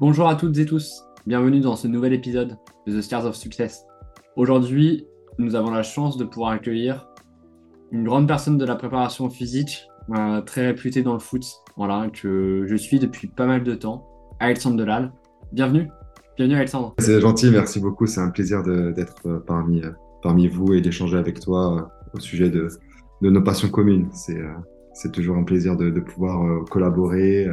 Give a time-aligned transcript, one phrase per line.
[0.00, 2.56] Bonjour à toutes et tous, bienvenue dans ce nouvel épisode
[2.86, 3.84] de The Stars of Success.
[4.34, 5.06] Aujourd'hui,
[5.38, 7.06] nous avons la chance de pouvoir accueillir
[7.92, 11.44] une grande personne de la préparation physique, euh, très réputée dans le foot,
[11.76, 14.08] voilà, que je suis depuis pas mal de temps,
[14.38, 15.12] Alexandre Delal.
[15.52, 15.90] Bienvenue,
[16.38, 16.94] bienvenue Alexandre.
[16.98, 19.90] C'est gentil, merci beaucoup, c'est un plaisir d'être euh, parmi, euh,
[20.22, 22.68] parmi vous et d'échanger avec toi au sujet de,
[23.20, 24.08] nos passions communes.
[24.14, 27.48] C'est toujours un plaisir de pouvoir collaborer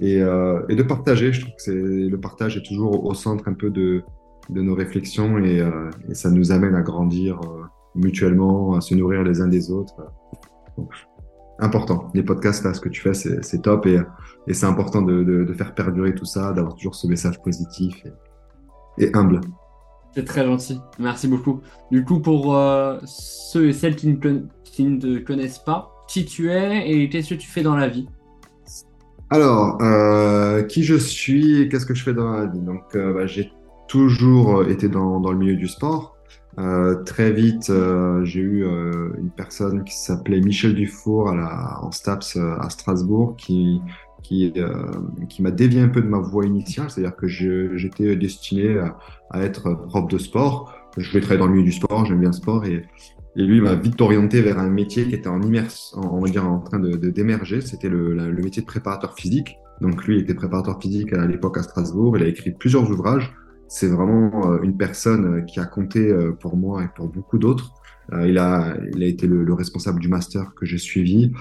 [0.00, 1.32] et, euh, et, de partager.
[1.32, 4.02] Je trouve que le partage est toujours au centre un peu de,
[4.50, 7.62] nos réflexions et, euh, et, ça nous amène à grandir euh,
[7.94, 9.96] mutuellement, à se nourrir les uns des autres.
[10.76, 10.90] Donc,
[11.58, 12.10] important.
[12.14, 13.98] Les podcasts, là, ce que tu fais, c'est top et,
[14.52, 18.04] c'est important de, faire perdurer tout ça, d'avoir toujours ce message positif
[18.98, 19.40] et, humble.
[20.14, 20.80] C'est très gentil.
[20.98, 21.60] Merci beaucoup.
[21.90, 22.56] Du coup, pour
[23.04, 27.48] ceux et celles qui ne te connaissent pas, qui tu es et qu'est-ce que tu
[27.48, 28.06] fais dans la vie?
[29.30, 32.60] Alors, euh, qui je suis et qu'est-ce que je fais dans la vie?
[32.60, 33.52] Donc, euh, bah, j'ai
[33.88, 36.16] toujours été dans, dans, le milieu du sport.
[36.58, 41.80] Euh, très vite, euh, j'ai eu euh, une personne qui s'appelait Michel Dufour à la,
[41.82, 43.80] en STAPS à Strasbourg qui,
[44.22, 44.52] qui,
[45.28, 48.96] qui m'a dévié un peu de ma voie initiale, c'est-à-dire que j'étais destiné à,
[49.30, 50.72] à, être prof de sport.
[50.96, 52.84] Je voulais travailler dans le milieu du sport, j'aime bien le sport et,
[53.36, 56.46] et lui m'a vite orienté vers un métier qui était en immerse, on va dire
[56.46, 57.60] en train de d'émerger.
[57.60, 59.56] C'était le, le, métier de préparateur physique.
[59.82, 62.16] Donc lui il était préparateur physique à l'époque à Strasbourg.
[62.16, 63.34] Il a écrit plusieurs ouvrages.
[63.68, 67.74] C'est vraiment euh, une personne qui a compté euh, pour moi et pour beaucoup d'autres.
[68.12, 71.32] Euh, il a, il a été le, le responsable du master que j'ai suivi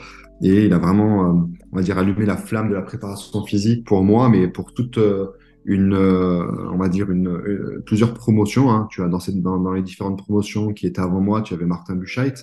[0.41, 4.03] et il a vraiment, on va dire, allumé la flamme de la préparation physique pour
[4.03, 4.99] moi, mais pour toute
[5.65, 8.71] une, euh, on va dire une, euh, plusieurs promotions.
[8.71, 8.87] Hein.
[8.89, 11.65] Tu as dans, cette, dans, dans, les différentes promotions qui étaient avant moi, tu avais
[11.65, 12.35] Martin Buchheit,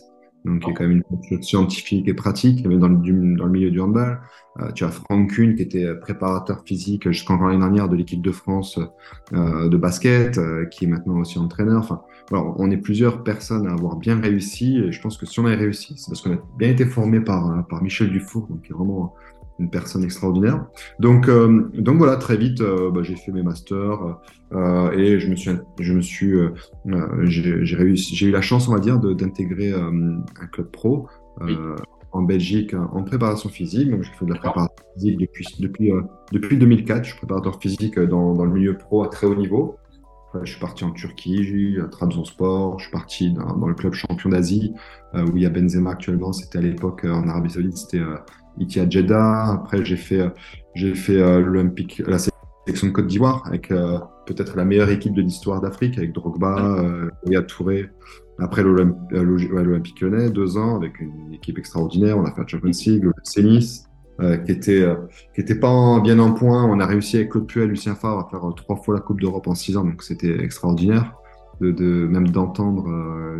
[0.44, 3.70] donc qui est quand même une scientifique et pratique, mais dans le, dans le milieu
[3.70, 4.20] du handball.
[4.60, 8.32] Euh, tu as Franck Kuhn qui était préparateur physique jusqu'en l'année dernière de l'équipe de
[8.32, 8.78] France
[9.32, 11.80] euh, de basket, euh, qui est maintenant aussi entraîneur.
[11.80, 15.40] Enfin, voilà, on est plusieurs personnes à avoir bien réussi, et je pense que si
[15.40, 18.62] on a réussi, c'est parce qu'on a bien été formé par, par Michel Dufour, donc
[18.62, 19.14] qui est vraiment
[19.58, 20.66] une personne extraordinaire.
[20.98, 24.18] Donc, euh, donc voilà, très vite, euh, bah, j'ai fait mes masters
[24.52, 26.34] euh, et je me suis, je me suis,
[27.24, 31.08] j'ai j'ai eu la chance, on va dire, d'intégrer un club pro
[31.40, 31.56] oui.
[32.12, 33.90] en Belgique en préparation physique.
[33.90, 35.92] Donc, j'ai fait de la préparation physique depuis depuis
[36.32, 37.04] depuis 2004.
[37.04, 39.76] Je suis préparateur physique dans, dans le milieu pro à très haut niveau.
[40.44, 44.30] Je suis parti en Turquie, à Trabzonspor, je suis parti dans, dans le club champion
[44.30, 44.72] d'Asie,
[45.14, 48.00] où il y a Benzema actuellement, c'était à l'époque en Arabie Saoudite, c'était
[48.58, 49.52] euh, Itia Jeddah.
[49.52, 50.32] Après, j'ai fait,
[50.74, 55.14] j'ai fait euh, l'Olympique, la sélection de Côte d'Ivoire avec euh, peut-être la meilleure équipe
[55.14, 57.90] de l'histoire d'Afrique avec Drogba, euh, Oya Touré.
[58.38, 62.18] Après l'Olympique Lyonnais, deux ans avec une équipe extraordinaire.
[62.18, 63.88] On a fait la Champions League, le Nice.
[64.20, 64.94] Euh, qui était euh,
[65.34, 66.64] qui était pas en, bien en point.
[66.64, 69.48] On a réussi avec Claude Puel, Lucien Favre à faire trois fois la Coupe d'Europe
[69.48, 71.14] en six ans, donc c'était extraordinaire.
[71.60, 72.88] De, de, même d'entendre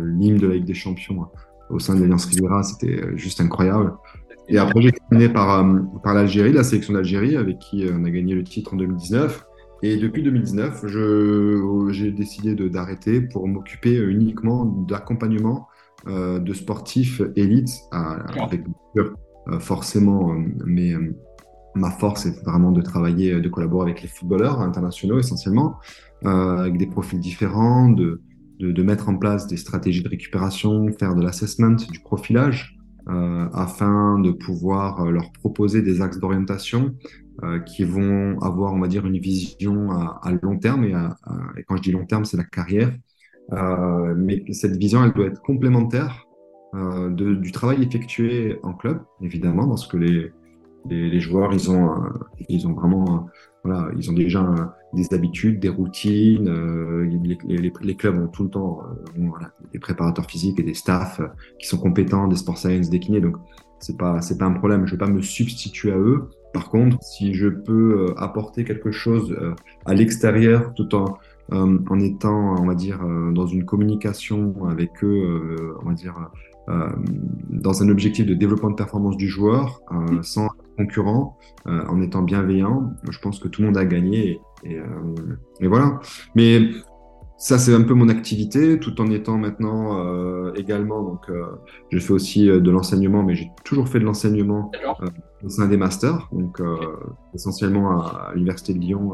[0.01, 1.27] l'hymne de la Ligue des Champions
[1.69, 3.93] au sein de l'Alliance Riviera, c'était juste incroyable.
[4.49, 8.03] Et après, j'ai terminé par, euh, par l'Algérie, la sélection d'Algérie, avec qui euh, on
[8.05, 9.45] a gagné le titre en 2019.
[9.83, 10.85] Et depuis 2019,
[11.91, 15.67] j'ai décidé d'arrêter pour m'occuper uniquement d'accompagnement
[16.07, 18.63] euh, de sportifs élites, avec
[18.97, 20.93] euh, forcément, mais
[21.75, 25.75] ma force est vraiment de travailler, de collaborer avec les footballeurs internationaux essentiellement,
[26.23, 28.21] avec des profils différents, de,
[28.59, 32.77] de, mettre en place des stratégies de récupération, faire de l'assessment, du profilage,
[33.09, 36.95] euh, afin de pouvoir euh, leur proposer des axes d'orientation
[37.43, 40.83] euh, qui vont avoir, on va dire, une vision à, à long terme.
[40.85, 42.93] Et, à, à, et, quand je dis long terme, c'est la carrière.
[43.51, 46.25] Euh, mais cette vision, elle doit être complémentaire
[46.75, 50.31] euh, de, du travail effectué en club, évidemment, parce que les,
[50.89, 51.91] les, les joueurs, ils ont,
[52.49, 53.27] ils ont vraiment,
[53.63, 56.49] voilà, ils ont déjà des habitudes, des routines.
[56.49, 60.63] Euh, les, les, les, clubs ont tout le temps euh, voilà, des préparateurs physiques et
[60.63, 61.27] des staffs euh,
[61.59, 63.21] qui sont compétents, des sport science, des kinés.
[63.21, 63.37] Donc
[63.79, 64.85] c'est pas c'est pas un problème.
[64.85, 66.29] Je vais pas me substituer à eux.
[66.53, 69.35] Par contre, si je peux euh, apporter quelque chose
[69.85, 71.17] à l'extérieur, tout en
[71.51, 72.99] en étant, on va dire,
[73.33, 76.31] dans une communication avec eux, on va dire,
[77.49, 79.81] dans un objectif de développement de performance du joueur,
[80.21, 80.47] sans
[80.77, 84.39] concurrent, en étant bienveillant, je pense que tout le monde a gagné.
[84.63, 84.85] Et, euh,
[85.59, 85.99] et voilà.
[86.35, 86.69] Mais
[87.37, 91.01] ça, c'est un peu mon activité, tout en étant maintenant euh, également.
[91.03, 91.43] Donc, euh,
[91.89, 94.71] je fais aussi euh, de l'enseignement, mais j'ai toujours fait de l'enseignement
[95.01, 95.07] euh,
[95.43, 96.77] au sein des masters, donc euh,
[97.33, 99.11] essentiellement à, à l'université de Lyon,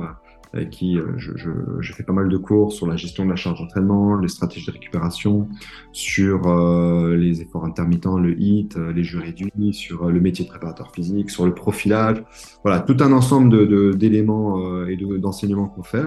[0.53, 1.49] avec qui euh, je, je,
[1.79, 4.65] je, fais pas mal de cours sur la gestion de la charge d'entraînement, les stratégies
[4.65, 5.47] de récupération,
[5.91, 10.45] sur euh, les efforts intermittents, le HIT, euh, les jeux réduits, sur euh, le métier
[10.45, 12.23] de préparateur physique, sur le profilage.
[12.63, 16.05] Voilà, tout un ensemble de, d'éléments euh, et d'enseignements qu'on fait.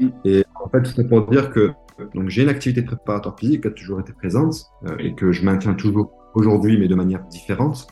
[0.00, 0.08] Mm.
[0.24, 1.70] Et en fait, c'est pour dire que
[2.14, 4.64] donc j'ai une activité de préparateur physique qui a toujours été présente
[4.98, 7.86] et que je maintiens toujours aujourd'hui, mais de manière différente.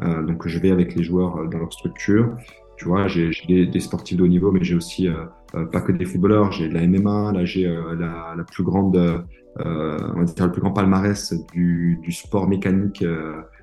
[0.00, 2.36] donc je vais avec les joueurs dans leur structure.
[2.76, 5.92] Tu vois, j'ai des, des, sportifs de haut niveau, mais j'ai aussi euh, pas que
[5.92, 10.18] des footballeurs, j'ai de la MMA, là j'ai euh, la, la, plus grande, euh, on
[10.18, 13.04] va dire le plus grand palmarès du, du sport mécanique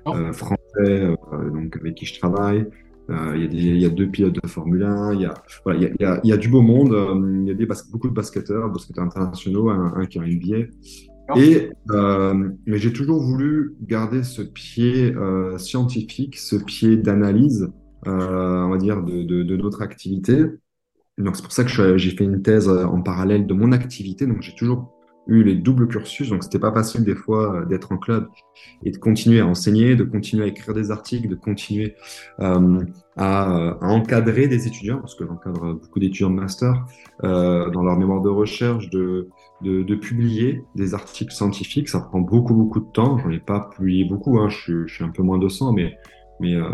[0.06, 0.14] oh.
[0.32, 1.16] français,
[1.52, 2.66] donc avec qui je travaille.
[3.34, 6.04] Il y, a y, deux pilotes de Formule 1, il y a, voilà, il y
[6.04, 6.96] a, il y a du beau monde,
[7.42, 10.22] il y a des beaucoup de basketteurs, basketteurs internationaux, un, un qui a.
[11.28, 11.38] Oh.
[11.38, 17.68] Et euh, mais j'ai toujours voulu garder ce pied euh, scientifique, ce pied d'analyse, euh,
[18.06, 20.44] on va dire, de, de, de notre activité.
[21.18, 24.26] Donc c'est pour ça que j'ai fait une thèse euh, en parallèle de mon activité.
[24.26, 24.92] Donc j'ai toujours
[25.28, 28.28] eu les doubles cursus, donc c'était pas facile des fois euh, d'être en club
[28.82, 31.94] et de continuer à enseigner, de continuer à écrire des articles, de continuer
[32.40, 32.80] euh,
[33.16, 36.86] à, encadrer des étudiants, parce que j'encadre beaucoup d'étudiants de master
[37.22, 39.28] euh, dans leur mémoire de recherche, de,
[39.60, 41.88] de, publier des articles scientifiques.
[41.88, 43.18] Ça prend beaucoup beaucoup de temps.
[43.18, 44.48] J'en ai pas publié beaucoup, hein.
[44.48, 45.96] je, je, suis un peu moins de 100, mais
[46.42, 46.68] mais euh,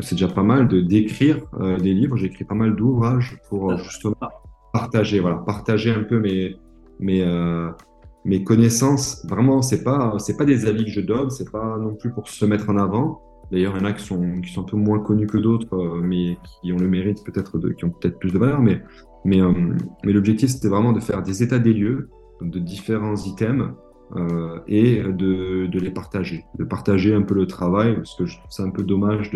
[0.00, 2.16] c'est déjà pas mal de d'écrire euh, des livres.
[2.16, 4.14] J'ai écrit pas mal d'ouvrages pour euh, justement
[4.72, 6.56] partager, voilà, partager un peu mes
[7.00, 7.24] mes
[8.24, 9.24] mes connaissances.
[9.28, 12.28] Vraiment, c'est pas c'est pas des avis que je donne, c'est pas non plus pour
[12.28, 13.22] se mettre en avant.
[13.50, 16.00] D'ailleurs, il y en a qui sont qui sont un peu moins connus que d'autres,
[16.02, 18.60] mais qui ont le mérite peut-être de qui ont peut-être plus de valeur.
[18.60, 18.82] Mais
[19.24, 19.40] mais
[20.04, 22.10] mais l'objectif c'était vraiment de faire des états des lieux
[22.42, 23.70] de différents items
[24.14, 28.50] euh, et de, les partager, de partager un peu le travail, parce que je trouve
[28.50, 29.32] ça un peu dommage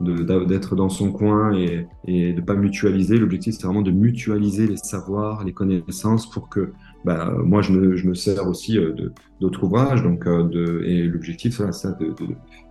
[0.00, 3.18] d'être dans son coin et, et de pas mutualiser.
[3.18, 6.72] L'objectif, c'est vraiment de mutualiser les savoirs, les connaissances pour que
[7.04, 8.94] bah, moi, je me, sers aussi euh,
[9.40, 10.02] d'autres ouvrages.
[10.02, 11.88] Donc, euh, et l'objectif, c'est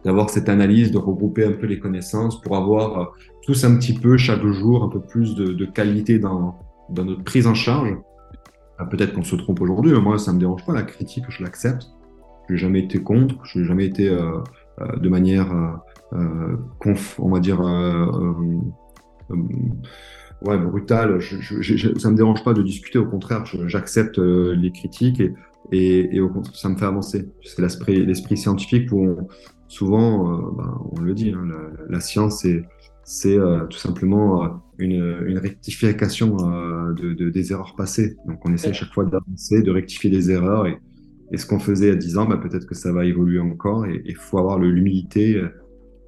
[0.03, 4.17] d'avoir cette analyse, de regrouper un peu les connaissances pour avoir tous un petit peu,
[4.17, 6.59] chaque jour, un peu plus de, qualité dans
[6.89, 7.95] notre prise en charge
[8.79, 10.73] ah, peut-être qu'on se trompe aujourd'hui, mais moi, ça me dérange pas.
[10.73, 11.87] La critique, je l'accepte.
[12.47, 13.35] Je n'ai jamais été contre.
[13.45, 14.39] Je n'ai jamais été euh,
[14.81, 15.53] euh, de manière,
[16.13, 17.61] euh, conf, on va dire,
[20.41, 21.21] ouais, brutale.
[21.21, 22.97] Ça me dérange pas de discuter.
[22.97, 25.21] Au contraire, j'accepte les critiques
[25.71, 26.19] et,
[26.53, 27.29] ça me fait avancer.
[27.43, 29.27] C'est l'esprit, scientifique où
[29.67, 31.47] souvent, ben, on le dit, hein,
[31.89, 32.63] la, science est
[33.03, 34.47] c'est euh, tout simplement euh,
[34.77, 38.15] une, une, rectification euh, de, de, des erreurs passées.
[38.27, 40.67] Donc on essaie chaque fois d'avancer, de rectifier des erreurs.
[40.67, 40.77] Et,
[41.31, 43.85] et ce qu'on faisait à 10 ans, bah, peut-être que ça va évoluer encore.
[43.85, 45.35] Et il faut avoir l'humilité,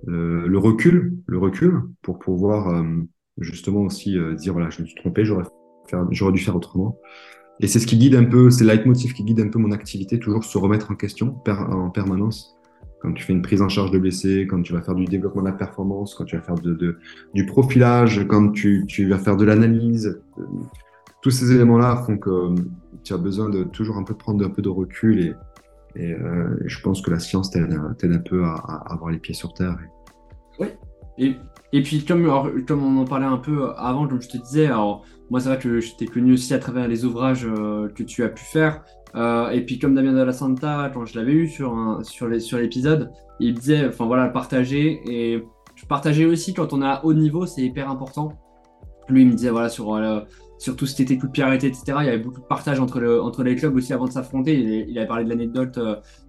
[0.08, 2.86] euh, le recul, le recul pour pouvoir
[3.40, 6.98] justement aussi dire voilà, je me suis trompé, j'aurais dû faire autrement.
[7.60, 9.72] Et c'est ce qui guide un peu, c'est le leitmotiv qui guide un peu mon
[9.72, 12.55] activité, toujours se remettre en question per, en permanence
[13.02, 15.42] quand tu fais une prise en charge de blessés, quand tu vas faire du développement
[15.42, 19.46] de la performance, quand tu vas faire du profilage, quand tu, tu vas faire de
[19.46, 20.22] l'analyse.
[20.40, 20.44] Euh,
[21.22, 22.56] tous ces éléments-là font que euh,
[23.04, 25.36] tu as besoin de toujours un peu prendre un peu de recul
[25.96, 28.56] et, euh, je pense que la science t'aide un peu à,
[28.88, 29.78] avoir les pieds sur terre.
[30.60, 30.68] Oui.
[31.18, 31.36] Et,
[31.76, 35.04] et puis comme, comme on en parlait un peu avant, comme je te disais, alors
[35.30, 38.24] moi c'est vrai que je t'ai connu aussi à travers les ouvrages euh, que tu
[38.24, 38.82] as pu faire.
[39.16, 42.30] Euh, et puis comme Damien de la Santa, quand je l'avais eu sur, un, sur,
[42.30, 43.12] les, sur l'épisode,
[43.42, 45.02] il disait, enfin voilà, partager.
[45.06, 45.44] Et
[45.76, 48.32] je partageais aussi quand on est à haut niveau, c'est hyper important.
[49.10, 50.22] Lui, il me disait, voilà, sur, euh,
[50.58, 52.80] sur tout ce qui était coup de arrêté, etc., il y avait beaucoup de partage
[52.80, 54.58] entre, le, entre les clubs aussi avant de s'affronter.
[54.58, 55.78] Il, il avait parlé de l'anecdote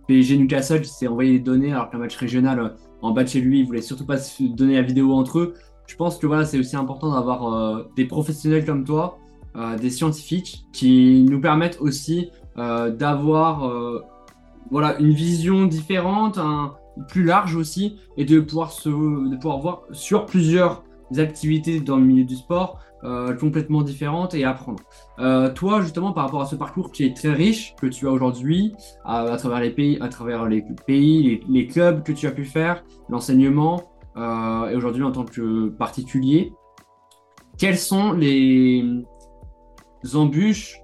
[0.08, 2.74] PSG Newcastle, il s'est envoyé les données alors qu'un match régional
[3.06, 5.54] en bas de chez lui, il voulait surtout pas se donner la vidéo entre eux.
[5.86, 9.18] Je pense que voilà, c'est aussi important d'avoir euh, des professionnels comme toi,
[9.80, 14.02] des scientifiques qui nous permettent aussi euh, d'avoir euh,
[14.70, 16.74] voilà, une vision différente, un,
[17.08, 20.82] plus large aussi, et de pouvoir, se, de pouvoir voir sur plusieurs
[21.18, 22.95] activités dans le milieu du sport euh,
[23.38, 24.82] complètement différentes et apprendre.
[25.18, 28.10] Euh, toi, justement, par rapport à ce parcours qui est très riche que tu as
[28.10, 28.72] aujourd'hui,
[29.04, 32.44] à, à, travers les pays, à travers les pays, les, clubs que tu as pu
[32.44, 33.82] faire, l'enseignement,
[34.16, 36.52] euh, et aujourd'hui en tant que particulier,
[37.58, 38.82] quelles sont les
[40.14, 40.78] embûches,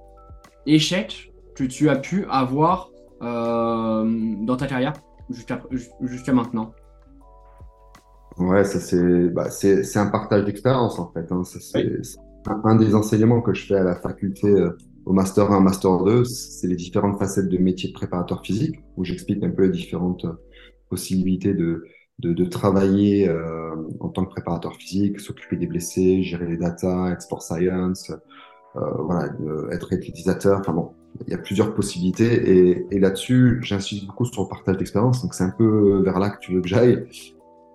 [0.65, 2.89] échecs que tu as pu avoir
[3.21, 4.93] euh, dans ta carrière
[5.29, 6.73] jusqu'à maintenant?
[8.37, 11.31] Ouais, ça c'est bah, c'est un partage d'expérience en fait.
[11.31, 11.43] Hein.
[11.43, 12.01] c'est oui.
[12.47, 14.75] un, un, des enseignements que je fais à la faculté euh,
[15.05, 19.03] au master 1, master 2, c'est les différentes facettes de métier de préparateur physique où
[19.03, 20.33] j'explique un peu les différentes euh,
[20.89, 21.83] possibilités de
[22.19, 27.11] de, de travailler euh, en tant que préparateur physique, s'occuper des blessés, gérer les data,
[27.11, 28.11] export science,
[28.75, 29.31] voilà,
[29.71, 30.59] être réutilisateur.
[30.59, 30.91] Enfin bon,
[31.27, 35.23] il y a plusieurs possibilités et, et là-dessus, j'insiste beaucoup sur le partage d'expérience.
[35.23, 37.03] Donc c'est un peu vers là que tu veux que j'aille.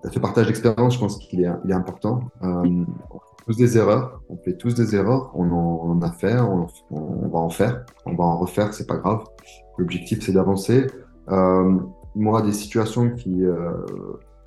[0.05, 2.21] Ce partage d'expérience, je pense qu'il est, il est important.
[2.43, 6.39] Euh, on fait tous des erreurs, on fait tous des erreurs, on en, a fait,
[6.39, 6.67] on,
[7.29, 9.25] va en faire, on va en refaire, c'est pas grave.
[9.77, 10.87] L'objectif, c'est d'avancer.
[11.31, 11.79] Euh,
[12.15, 13.73] moi, des situations qui, euh,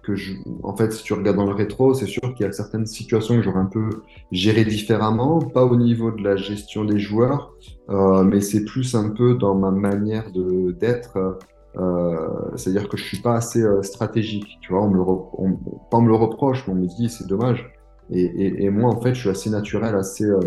[0.03, 2.51] que je, en fait, si tu regardes dans le rétro, c'est sûr qu'il y a
[2.51, 3.89] certaines situations que j'aurais un peu
[4.31, 7.53] gérées différemment, pas au niveau de la gestion des joueurs,
[7.89, 11.37] euh, mais c'est plus un peu dans ma manière de d'être.
[11.77, 14.57] Euh, c'est-à-dire que je suis pas assez euh, stratégique.
[14.61, 15.53] Tu vois, on me le, on,
[15.89, 17.71] pas on me le reproche, mais on me dit c'est dommage.
[18.09, 20.39] Et, et, et, moi, en fait, je suis assez naturel, assez, euh,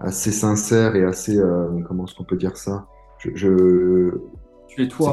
[0.00, 1.36] assez sincère et assez,
[1.86, 2.86] comment est-ce qu'on peut dire ça?
[3.18, 4.10] Je, je,
[4.68, 5.12] Tu es toi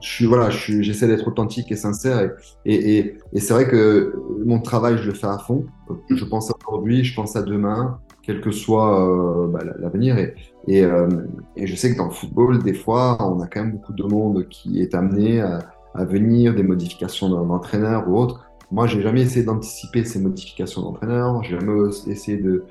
[0.00, 2.32] je suis voilà, je j'essaie d'être authentique et sincère
[2.64, 5.66] et, et, et, c'est vrai que mon travail, je le fais à fond.
[6.08, 10.18] Je pense à aujourd'hui, je pense à demain, quel que soit euh, bah, l'avenir.
[10.18, 10.34] Et,
[10.70, 11.08] et, euh,
[11.56, 14.04] et, je sais que dans le football, des fois, on a quand même beaucoup de
[14.04, 18.48] monde qui est amené à, venir, des modifications d'entraîneur ou autre.
[18.70, 21.42] Moi, j'ai jamais essayé d'anticiper ces modifications d'entraîneur.
[21.42, 22.64] J'ai jamais essayé de,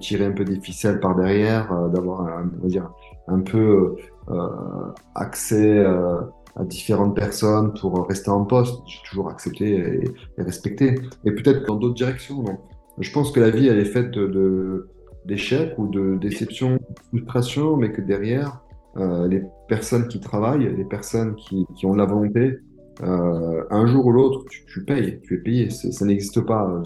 [0.00, 2.90] tirer un peu des ficelles par derrière, euh, d'avoir, on va dire,
[3.28, 3.96] un peu
[4.30, 4.48] euh,
[5.14, 8.80] accès à différentes personnes pour rester en poste.
[8.86, 10.04] J'ai toujours accepté et,
[10.38, 10.94] et respecté.
[11.26, 12.42] Et peut-être dans d'autres directions.
[12.42, 12.60] Donc,
[12.98, 14.88] je pense que la vie, elle est faite de,
[15.26, 18.62] d'échecs ou de déceptions, de frustrations, mais que derrière,
[18.96, 22.58] euh, les personnes qui travaillent, les personnes qui, ont la volonté,
[23.02, 25.70] euh, un jour ou l'autre, tu, payes, tu es payé.
[25.70, 26.82] Ça n'existe pas.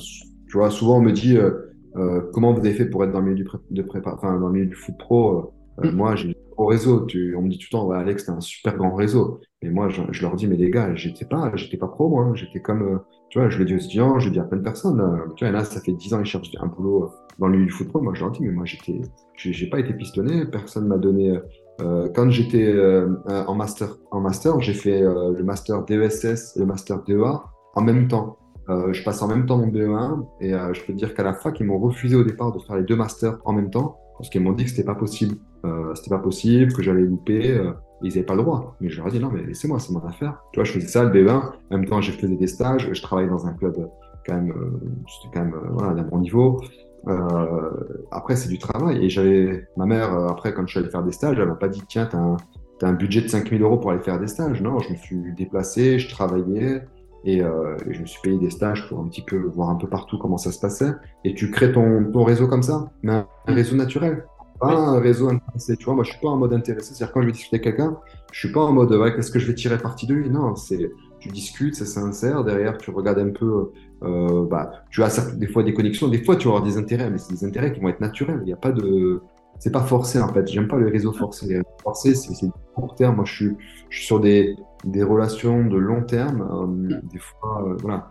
[0.49, 3.35] Tu vois, souvent on me dit euh, comment vous avez fait pour être dans le
[3.35, 3.45] de
[3.83, 5.53] dans le milieu du foot pro.
[5.85, 5.95] Euh, mm.
[5.95, 7.07] Moi, j'ai au réseau.
[7.07, 9.41] Tu, on me dit tout le temps, ouais, Alex, t'as un super grand réseau.
[9.63, 12.33] Et moi, je, je, leur dis, mais les gars, j'étais pas, j'étais pas pro, moi.
[12.35, 14.59] J'étais comme, euh, tu vois, je l'ai dit aux étudiants, je l'ai dit à plein
[14.59, 14.99] de personnes.
[14.99, 15.25] Là.
[15.37, 17.09] Tu vois, là, ça fait 10 ans, ils cherchent un boulot euh,
[17.39, 18.03] dans le milieu du football.
[18.03, 19.01] Moi, je leur dis, mais moi, j'étais,
[19.37, 20.47] j'ai pas été pistonné.
[20.47, 21.39] Personne m'a donné.
[21.81, 26.61] Euh, quand j'étais euh, en master, en master, j'ai fait euh, le master DESS et
[26.61, 27.43] le master DEA
[27.75, 28.37] en même temps.
[28.69, 31.59] je passe en même temps mon DE1 et je peux te dire qu'à la fac,
[31.59, 34.43] ils m'ont refusé au départ de faire les deux masters en même temps parce qu'ils
[34.43, 35.37] m'ont dit que c'était pas possible.
[35.65, 37.57] Euh, c'était pas possible, que j'allais louper.
[37.57, 38.77] Euh, ils n'avaient pas le droit.
[38.81, 40.43] Mais je leur ai dit non, mais laissez-moi, c'est mon affaire.
[40.53, 41.31] Tu vois, je faisais ça, le B20.
[41.31, 42.89] En même temps, j'ai fait des stages.
[42.93, 43.89] Je travaillais dans un club
[44.27, 46.61] quand même, euh, c'était quand même euh, voilà, d'un bon niveau.
[47.09, 47.71] Euh,
[48.11, 49.05] après, c'est du travail.
[49.05, 51.69] Et j'avais ma mère, après, quand je suis allé faire des stages, elle m'a pas
[51.69, 52.37] dit tiens, t'as un,
[52.83, 54.61] un budget de 5000 euros pour aller faire des stages.
[54.63, 56.83] Non, je me suis déplacé, je travaillais.
[57.25, 59.75] Et, euh, et, je me suis payé des stages pour un petit peu voir un
[59.75, 60.93] peu partout comment ça se passait.
[61.25, 64.25] Et tu crées ton, ton réseau comme ça, mais un, réseau naturel,
[64.61, 65.77] pas un réseau intéressé.
[65.77, 66.95] Tu vois, moi, je suis pas en mode intéressé.
[66.95, 67.97] C'est-à-dire, quand je vais discuter avec quelqu'un,
[68.33, 70.31] je suis pas en mode, ouais, qu'est-ce que je vais tirer parti de lui?
[70.31, 72.45] Non, c'est, tu discutes, c'est sincère.
[72.45, 73.71] Derrière, tu regardes un peu,
[74.03, 77.11] euh, bah, tu as des fois des connexions, des fois, tu vas avoir des intérêts,
[77.11, 78.39] mais c'est des intérêts qui vont être naturels.
[78.43, 79.21] Il n'y a pas de,
[79.59, 80.47] c'est pas forcé en fait.
[80.47, 81.47] J'aime pas le réseau forcé.
[81.47, 83.17] Les réseaux forcés, c'est du court terme.
[83.17, 83.57] Moi, je suis,
[83.89, 86.43] je suis sur des, des relations de long terme.
[86.43, 88.11] Euh, des fois, euh, voilà.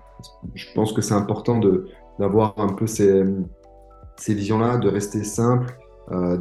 [0.53, 1.87] Je pense que c'est important de
[2.19, 3.23] d'avoir un peu ces,
[4.17, 5.73] ces visions-là, de rester simple,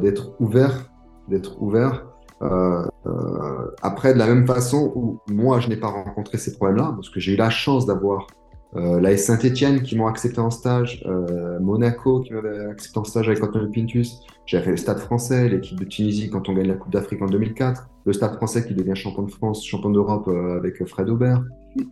[0.01, 0.89] d'être ouvert,
[1.27, 2.05] d'être ouvert.
[2.41, 6.93] Euh, euh, après, de la même façon où moi, je n'ai pas rencontré ces problèmes-là,
[6.95, 8.27] parce que j'ai eu la chance d'avoir
[8.75, 13.27] euh, la Saint-Etienne qui m'ont accepté en stage, euh, Monaco qui m'avait accepté en stage
[13.27, 14.19] avec Antoine Pintus.
[14.45, 17.25] J'ai fait le Stade français, l'équipe de Tunisie quand on gagne la Coupe d'Afrique en
[17.25, 21.43] 2004, le Stade français qui devient champion de France, champion d'Europe euh, avec Fred Aubert.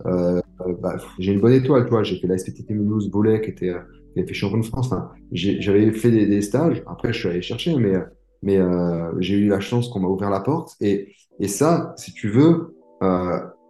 [0.06, 0.40] Euh,
[0.80, 2.04] bah, j'ai une bonne étoile, toi.
[2.04, 3.74] J'ai fait la SPTT Mulhouse Boulet qui était
[4.18, 4.88] qui avait fait champion de France.
[4.88, 6.84] Enfin, j'avais fait des, des, stages.
[6.88, 7.94] Après, je suis allé chercher, mais
[8.44, 8.60] mais
[9.20, 10.76] j'ai eu la chance qu'on m'a ouvert la porte.
[10.82, 12.76] Et et ça, si tu veux,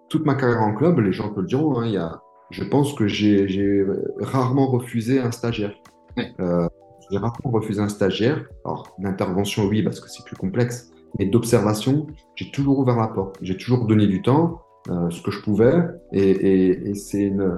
[0.10, 1.80] toute ma carrière en club, les gens te le diront.
[1.80, 3.86] Hein, y a je pense que j'ai
[4.20, 5.75] rarement refusé un stagiaire.
[6.39, 6.68] Euh,
[7.12, 8.46] j'ai rarement refusé un stagiaire.
[8.66, 13.38] Alors, d'intervention, oui, parce que c'est plus complexe, mais d'observation, j'ai toujours ouvert la porte.
[13.42, 17.54] J'ai toujours donné du temps, euh, ce que je pouvais, et, et, et c'est une,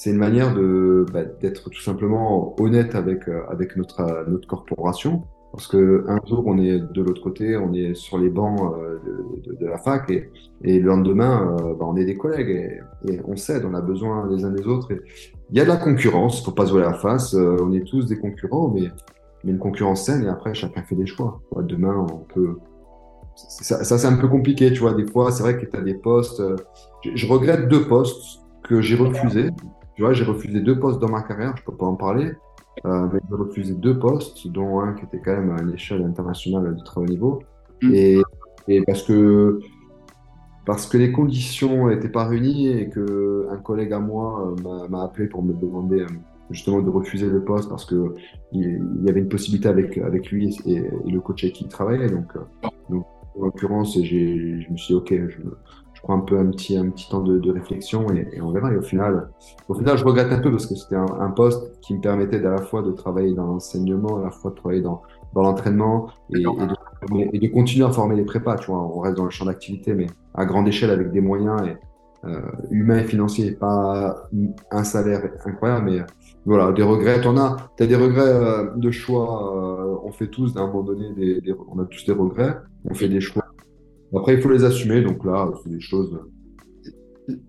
[0.00, 5.24] c'est une manière de bah, d'être tout simplement honnête avec euh, avec notre notre corporation
[5.52, 8.98] parce que un jour on est de l'autre côté, on est sur les bancs euh,
[9.60, 10.30] de, la fac et,
[10.64, 14.26] et le lendemain euh, bah, on est des collègues et, on s'aide, on a besoin
[14.30, 14.88] les uns des autres.
[15.50, 17.34] Il y a de la concurrence, faut pas se voir la face.
[17.34, 18.88] Euh, on est tous des concurrents, mais
[19.44, 21.42] mais une concurrence saine et après chacun fait des choix.
[21.58, 22.56] Demain on peut.
[23.34, 24.94] Ça, ça c'est un peu compliqué, tu vois.
[24.94, 26.42] Des fois c'est vrai que tu as des postes.
[27.04, 29.50] Je, je regrette deux postes que j'ai refusés.
[30.00, 32.32] Tu vois, j'ai refusé deux postes dans ma carrière, je peux pas en parler.
[32.86, 36.00] Euh, mais j'ai refusé deux postes, dont un qui était quand même à une échelle
[36.00, 37.42] internationale de très haut niveau.
[37.82, 37.90] Mm.
[37.92, 38.22] Et,
[38.68, 39.60] et, parce que
[40.64, 45.02] parce que les conditions n'étaient pas réunies et que un collègue à moi euh, m'a
[45.02, 46.06] appelé pour me demander
[46.50, 48.14] justement de refuser le poste parce que
[48.52, 52.08] il, y avait une possibilité avec, avec lui et, le coach avec qui il travaillait.
[52.08, 52.32] Donc,
[52.88, 53.04] donc
[53.38, 55.40] en l'occurrence, je me suis dit, OK, je,
[56.00, 58.50] je prends un peu un petit, un petit temps de, de réflexion et, et, on
[58.52, 58.72] verra.
[58.72, 59.28] Et au final,
[59.68, 62.44] au final, je regrette un peu parce que c'était un, un, poste qui me permettait
[62.44, 65.02] à la fois de travailler dans l'enseignement, à la fois de travailler dans,
[65.34, 68.56] dans l'entraînement et, de, continuer à former les prépas.
[68.56, 71.60] Tu vois, on reste dans le champ d'activité, mais à grande échelle avec des moyens
[71.66, 71.76] et,
[72.26, 72.40] euh,
[72.70, 74.28] humains et financiers, pas
[74.70, 76.00] un salaire incroyable, mais
[76.44, 77.26] voilà, des regrets.
[77.26, 79.56] A, as des regrets euh, de choix.
[79.56, 82.56] Euh, on fait tous, d'un moment donné, des, on a tous des regrets.
[82.88, 83.44] On fait des choix
[84.18, 85.02] après, il faut les assumer.
[85.02, 86.18] Donc là, c'est des choses.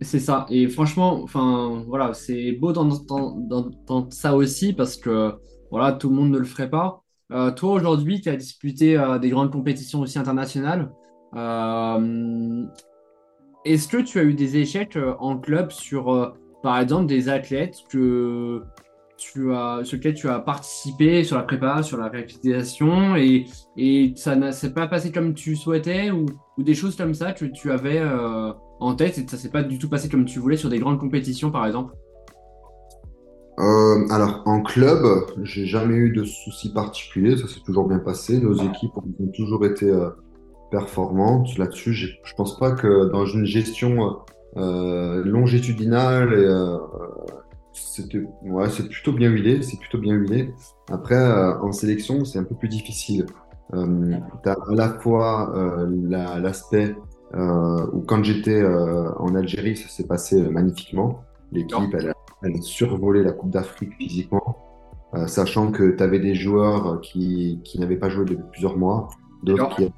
[0.02, 0.46] C'est ça.
[0.50, 5.34] Et franchement, enfin, voilà, c'est beau dans ça aussi parce que
[5.72, 7.02] voilà, tout le monde ne le ferait pas.
[7.32, 10.92] Euh, toi, aujourd'hui, tu as disputé euh, des grandes compétitions aussi internationales.
[11.36, 12.66] Euh,
[13.64, 18.64] est-ce que tu as eu des échecs en club sur, par exemple, des athlètes que
[19.22, 23.46] tu as, sur lequel tu as participé sur la prépa, sur la réactivation et,
[23.78, 26.26] et ça ne s'est pas passé comme tu souhaitais ou,
[26.58, 29.62] ou, des choses comme ça que tu avais euh, en tête et ça s'est pas
[29.62, 31.94] du tout passé comme tu voulais sur des grandes compétitions par exemple?
[33.60, 35.06] Euh, alors en club,
[35.44, 38.40] j'ai jamais eu de soucis particuliers, ça s'est toujours bien passé.
[38.40, 40.10] Nos équipes ont toujours été euh,
[40.72, 41.94] performantes là-dessus.
[41.94, 44.18] Je pense pas que dans une gestion
[44.58, 46.48] euh, longitudinale et
[47.74, 50.54] c'était ouais, c'est plutôt bien huilé, c'est plutôt bien huilé.
[50.92, 53.26] Après, euh, en sélection, c'est un peu plus difficile.
[53.74, 55.88] Euh, tu as à la fois euh,
[56.40, 56.96] l'aspect
[57.34, 61.24] euh, où quand j'étais en Algérie, ça s'est passé magnifiquement.
[61.52, 62.14] L'équipe, elle,
[62.44, 64.58] elle, a survolé la Coupe d'Afrique physiquement,
[65.28, 69.10] sachant que tu avais des joueurs qui, qui n'avaient pas joué depuis plusieurs mois,
[69.44, 69.92] d'autres qui,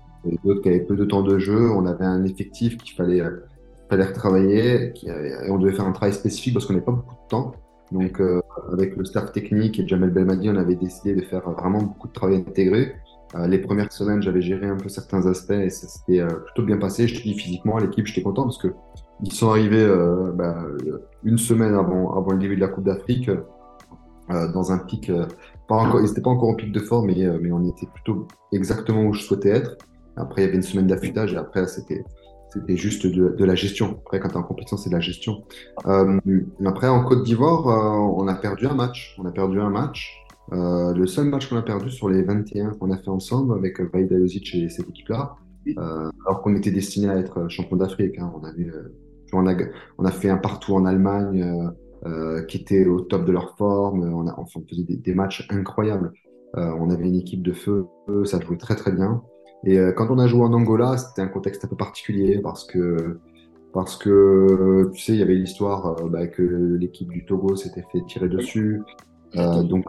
[0.61, 1.69] qui, avaient peu de temps de jeu.
[1.71, 3.21] On avait un effectif qu'il fallait
[3.89, 7.29] fallait retravailler et on devait faire un travail spécifique parce qu'on n'avait pas beaucoup de
[7.29, 7.51] temps.
[7.93, 11.79] Donc, euh, avec le staff technique et Jamel Belmadi, on avait décidé de faire vraiment
[11.79, 12.95] beaucoup de travail intégré.
[13.35, 16.63] Euh, les premières semaines, j'avais géré un peu certains aspects et ça s'était euh, plutôt
[16.63, 17.07] bien passé.
[17.07, 18.69] Je te dis physiquement, l'équipe, j'étais content parce que
[19.21, 19.87] ils sont arrivés
[20.33, 20.65] bah,
[21.23, 23.29] une semaine avant, le début de la Coupe d'Afrique
[24.27, 25.09] dans un pic.
[25.69, 28.27] pas encore, ils n'étaient pas encore en pic de forme, mais, mais on était plutôt
[28.51, 29.77] exactement où je souhaitais être.
[30.17, 32.03] Après, il y avait une semaine d'affûtage et après, c'était
[32.53, 33.97] c'était juste de, de, la gestion.
[34.05, 35.43] Après, quand tu es en compétition, c'est de la gestion.
[35.87, 36.19] Euh,
[36.65, 39.15] après, en Côte d'Ivoire, euh, on a perdu un match.
[39.19, 40.19] On a perdu un match.
[40.51, 43.79] Euh, le seul match qu'on a perdu sur les 21 qu'on a fait ensemble avec
[43.79, 45.35] Vaïd Alozic et cette équipe-là,
[45.77, 48.19] alors qu'on était destiné à être champion d'Afrique.
[48.19, 48.31] Hein.
[48.35, 48.69] On, avait,
[49.31, 49.55] on, a,
[49.97, 51.71] on a fait un partout en Allemagne
[52.49, 54.03] qui était au top de leur forme.
[54.13, 56.11] On, a, on faisait des, des matchs incroyables.
[56.55, 57.87] on avait une équipe de feu,
[58.25, 59.23] ça jouait très très bien.
[59.65, 62.65] Et euh, quand on a joué en Angola, c'était un contexte un peu particulier parce
[62.65, 63.19] que,
[63.73, 66.41] parce que tu sais, il y avait l'histoire euh, bah, que
[66.79, 68.81] l'équipe du Togo s'était fait tirer dessus.
[69.37, 69.85] Euh, donc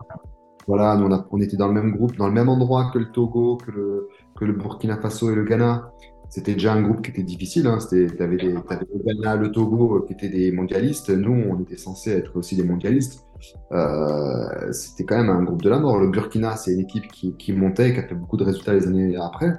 [0.66, 3.58] voilà, nous, on, était dans le même groupe, dans le même endroit que le Togo,
[3.58, 5.90] que le, Burkina Faso et le Ghana.
[6.30, 7.66] C'était déjà un groupe qui était difficile.
[7.66, 7.78] Hein.
[7.88, 11.10] Tu avais, avais, le Ghana, le Togo qui étaient des mondialistes.
[11.10, 13.24] Nous, on était censés être aussi des mondialistes.
[13.72, 15.98] Euh, c'était quand même un groupe de la mort.
[15.98, 18.86] Le Burkina, c'est une équipe qui, qui, montait, qui a fait beaucoup de résultats les
[18.86, 19.52] années après.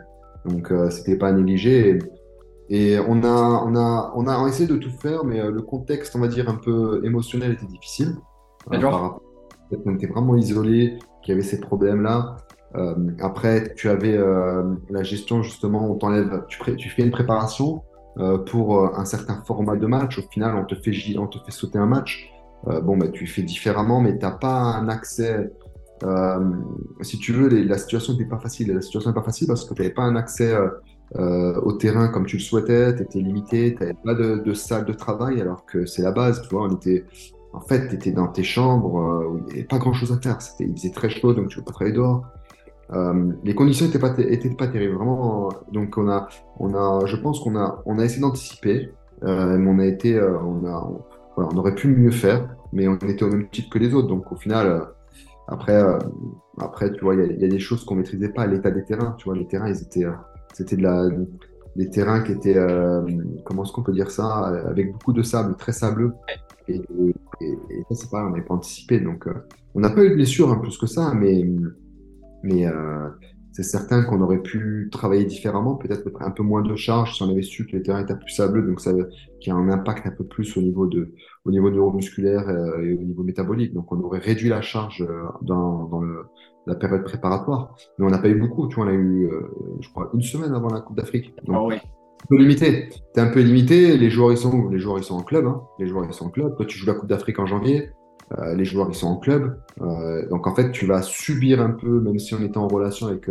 [0.46, 2.00] Donc, euh, c'était pas à négliger.
[2.70, 5.62] Et, et, on, a, on, a, on a essayé de tout faire, mais euh, le
[5.62, 8.16] contexte, on va dire, un peu émotionnel était difficile.
[8.72, 9.20] Euh, par
[9.86, 12.38] on était vraiment isolé, qu'il y avait ces problèmes-là.
[13.20, 14.20] Après, tu avais
[14.90, 17.84] la gestion, justement, on t'enlève, tu, tu fais une préparation
[18.48, 20.20] pour un certain format de match.
[20.20, 22.30] Au final, on te fait, on te fait sauter un match.
[22.68, 25.52] Euh, bon, bah, tu fais différemment, mais tu n'as pas un accès.
[26.04, 26.52] Euh,
[27.02, 28.74] si tu veux, la situation n'était pas facile.
[28.74, 30.56] La situation n'est pas facile parce que tu n'avais pas un accès
[31.16, 34.86] euh, au terrain comme tu le souhaitais, tu étais limité, tu n'avais pas de, salle
[34.86, 36.42] de travail alors que c'est la base.
[36.42, 37.06] Tu vois, on était,
[37.54, 40.40] en fait, tu étais dans tes chambres il n'y avait pas grand chose à faire.
[40.60, 42.26] Il faisait très chaud, donc tu ne peux pas travailler dehors.
[43.44, 45.50] Les conditions n'étaient pas, terribles, vraiment.
[45.72, 46.28] Donc, on a,
[46.60, 50.66] on a, je pense qu'on a, on a essayé d'anticiper, mais on a été, on
[50.66, 50.92] a,
[51.36, 54.10] voilà, on aurait pu mieux faire, mais on était au même titre que les autres.
[54.10, 54.86] Donc au final, euh,
[55.48, 55.98] après, euh,
[56.60, 58.46] après, tu vois, il y, y, a des choses qu'on maîtrisait pas.
[58.46, 60.12] L'état des terrains, tu vois, les terrains, ils étaient, euh,
[60.54, 61.08] c'était de la,
[61.76, 62.58] des terrains qui étaient,
[63.44, 66.14] comment est-ce qu'on peut dire ça, avec beaucoup de sable, très sableux.
[66.68, 69.00] Et, et, et ça, c'est pas, on n'avait pas anticipé.
[69.00, 69.28] Donc,
[69.74, 71.46] on n'a pas eu de blessure hein, plus que ça, mais,
[72.44, 72.66] mais
[73.56, 77.30] c'est certain qu'on aurait pu travailler différemment, peut-être un peu moins de charge si on
[77.30, 78.92] avait su que les terrains étaient plus sableux, donc ça
[79.40, 81.14] qui a un impact un peu plus au niveau de
[81.46, 83.74] au niveau neuromusculaire euh, et au niveau métabolique.
[83.74, 86.26] Donc on aurait réduit la charge euh, dans, dans le,
[86.68, 88.68] la période préparatoire, mais on n'a pas eu beaucoup.
[88.68, 91.34] Tu vois, on a eu, euh, je crois, une semaine avant la Coupe d'Afrique.
[91.46, 91.76] Donc, oh oui.
[91.76, 92.90] Un peu limité.
[93.14, 93.98] T'es un peu limité.
[93.98, 95.46] Les joueurs ils sont Les joueurs ils sont en club.
[95.46, 95.62] Hein.
[95.80, 96.58] Les joueurs ils sont en club.
[96.58, 97.92] Toi tu joues la Coupe d'Afrique en janvier.
[98.56, 99.58] Les joueurs ils sont en club.
[100.30, 103.30] donc en fait, tu vas subir un peu, même si on était en relation avec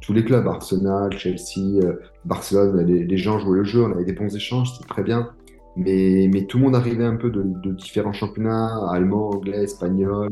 [0.00, 1.80] tous les clubs, Arsenal, Chelsea,
[2.24, 5.30] Barcelone, les, gens jouaient le jeu, on avait des bons échanges, c'était très bien.
[5.76, 10.30] Mais, mais, tout le monde arrivait un peu de, de différents championnats, allemand, anglais, espagnol,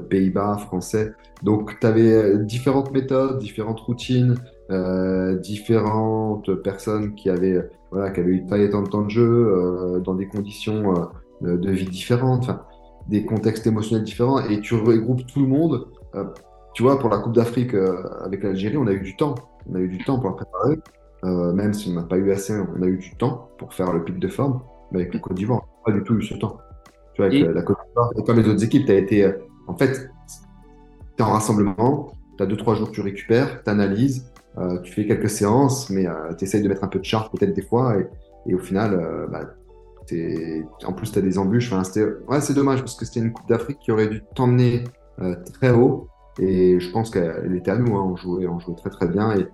[0.00, 1.12] Pays-Bas, français.
[1.42, 4.36] Donc tu avais différentes méthodes, différentes routines,
[4.70, 10.00] euh, différentes personnes qui avaient, voilà, qui avaient eu taille de temps de jeu, euh,
[10.00, 10.94] dans des conditions
[11.44, 12.50] euh, de vie différentes,
[13.08, 15.88] des contextes émotionnels différents, et tu regroupes tout le monde.
[16.74, 17.74] tu vois, pour la Coupe d'Afrique
[18.24, 19.34] avec l'Algérie, on a eu du temps.
[19.70, 20.78] On a eu du temps pour la préparer.
[21.52, 24.04] même si on n'a pas eu assez, on a eu du temps pour faire le
[24.04, 24.60] pic de forme.
[24.90, 26.58] Mais avec la Côte d'Ivoire, on n'a pas du tout eu ce temps.
[27.14, 29.32] Tu vois, avec la Côte d'Ivoire, et comme les autres équipes, tu as été.
[29.66, 30.10] en fait,
[31.16, 35.06] tu es en rassemblement, tu as 2-3 jours, tu récupères, tu analyses, euh, tu fais
[35.06, 37.98] quelques séances, mais euh, tu essayes de mettre un peu de charge peut-être des fois,
[37.98, 38.06] et,
[38.46, 39.54] et au final, euh, bah,
[40.84, 41.72] en plus, tu as des embûches.
[41.72, 41.82] Enfin,
[42.28, 44.84] ouais, c'est dommage parce que c'était une Coupe d'Afrique qui aurait dû t'emmener
[45.52, 46.08] très haut,
[46.40, 48.02] et je pense qu'elle était à nous, hein.
[48.04, 49.36] on, jouait, on jouait très très bien.
[49.36, 49.46] Et,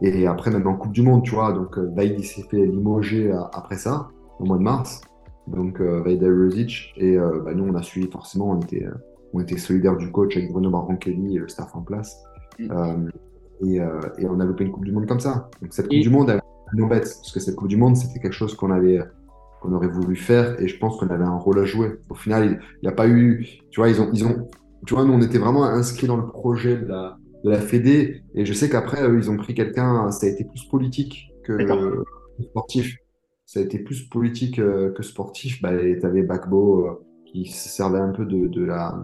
[0.00, 3.76] et après, même en Coupe du Monde, tu vois, donc Vaïd s'est fait limoger après
[3.76, 5.02] ça, au mois de mars.
[5.46, 8.86] Donc Vaïd Rosic, et bah, nous on a suivi forcément, on était,
[9.32, 12.22] on était solidaires du coach avec Bruno Baronchelli et le staff en place.
[12.58, 13.10] Mm.
[13.62, 15.50] Euh, et, on a loupé une Coupe du Monde comme ça.
[15.60, 16.40] Donc cette Coupe du Monde, elle
[16.74, 19.00] nous bête, parce que cette Coupe du Monde, c'était quelque chose qu'on avait
[19.60, 21.98] qu'on aurait voulu faire et je pense qu'on avait un rôle à jouer.
[22.08, 24.48] Au final, il n'y a pas eu, tu vois, ils ont, ils ont,
[24.86, 28.22] tu vois, nous on était vraiment inscrits dans le projet de la, de la Fédé
[28.34, 32.04] et je sais qu'après ils ont pris quelqu'un, ça a été plus politique que
[32.42, 32.96] sportif.
[33.46, 35.62] Ça a été plus politique euh, que sportif.
[35.62, 39.02] Bah, tu avais Bakbo euh, qui se servait un peu de, de la,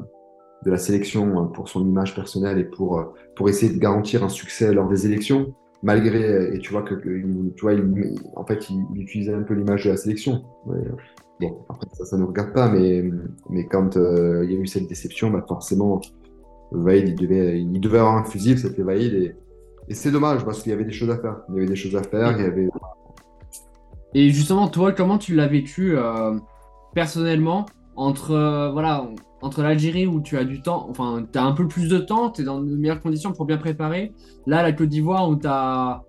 [0.67, 4.29] de la sélection euh, pour son image personnelle et pour, pour essayer de garantir un
[4.29, 9.01] succès lors des élections, malgré, et tu vois que, tu vois, il, en fait, il,
[9.01, 10.43] utilisait un peu l'image de la sélection.
[10.67, 13.05] bon, après, ça, ne nous regarde pas, mais,
[13.51, 16.01] mais quand euh, il y a eu cette déception, bah, forcément,
[16.73, 19.37] Vaïd, il devait, il devait avoir un fusil, c'était Vaïd, et,
[19.89, 21.43] et c'est dommage parce qu'il y avait des choses à faire.
[21.51, 22.35] Il y avait des choses à faire.
[24.15, 25.97] Et justement, toi, comment tu l'as vécu
[26.95, 29.07] personnellement entre, voilà,
[29.45, 32.31] entre l'Algérie où tu as du temps, enfin, tu as un peu plus de temps,
[32.31, 34.15] tu es dans de meilleures conditions pour bien préparer.
[34.47, 36.01] Là, la Côte d'Ivoire où tu n'as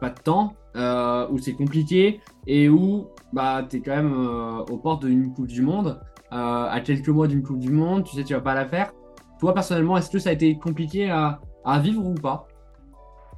[0.00, 4.64] pas de temps, euh, où c'est compliqué et où bah, tu es quand même euh,
[4.70, 6.00] aux portes d'une Coupe du Monde,
[6.32, 8.92] euh, à quelques mois d'une Coupe du Monde, tu sais, tu vas pas la faire.
[9.40, 11.40] Toi, personnellement, est-ce que ça a été compliqué à,
[11.80, 12.46] vivre ou pas?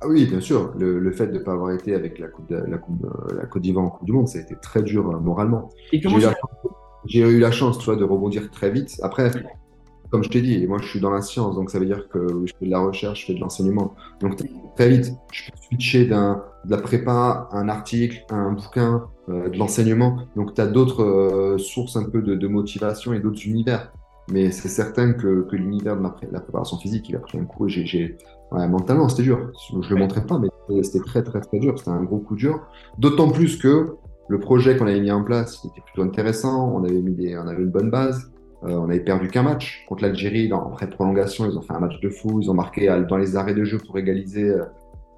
[0.03, 0.75] Ah oui, bien sûr.
[0.77, 3.87] Le, fait de ne pas avoir été avec la Coupe, la, coupe, la Côte d'Ivoire
[3.87, 5.71] en Coupe du Monde, ça a été très dur moralement.
[5.92, 6.19] Et comment
[7.07, 8.99] j'ai eu la chance, tu vois, de rebondir très vite.
[9.03, 9.31] Après,
[10.11, 12.45] comme je t'ai dit, moi je suis dans la science, donc ça veut dire que
[12.45, 13.95] je fais de la recherche, je fais de l'enseignement.
[14.21, 14.37] Donc
[14.77, 19.09] très vite, je peux switcher d'un, de la prépa à un article, à un bouquin,
[19.29, 20.19] euh, de l'enseignement.
[20.37, 23.92] Donc tu as d'autres euh, sources un peu de, motivation et d'autres univers.
[24.31, 27.69] Mais c'est certain que, l'univers de la, préparation physique, il a pris un coup.
[27.69, 28.19] J'ai, j'ai...
[28.51, 29.53] Mentalement, c'était dur.
[29.83, 30.49] Je le montrais pas, mais
[30.83, 31.79] c'était très, très, très dur.
[31.79, 32.61] C'était un gros coup dur.
[32.99, 33.97] D'autant plus que
[34.29, 36.73] le projet qu'on avait mis en place était plutôt intéressant.
[36.75, 38.31] On avait, mis des, on avait une bonne base.
[38.65, 41.49] Euh, on avait perdu qu'un match contre l'Algérie en pré-prolongation.
[41.49, 42.41] Ils ont fait un match de fou.
[42.41, 44.55] Ils ont marqué euh, dans les arrêts de jeu pour égaliser.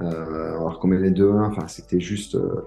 [0.01, 1.47] Euh, alors qu'on menait 2-1.
[1.47, 2.65] Enfin, c'était juste euh,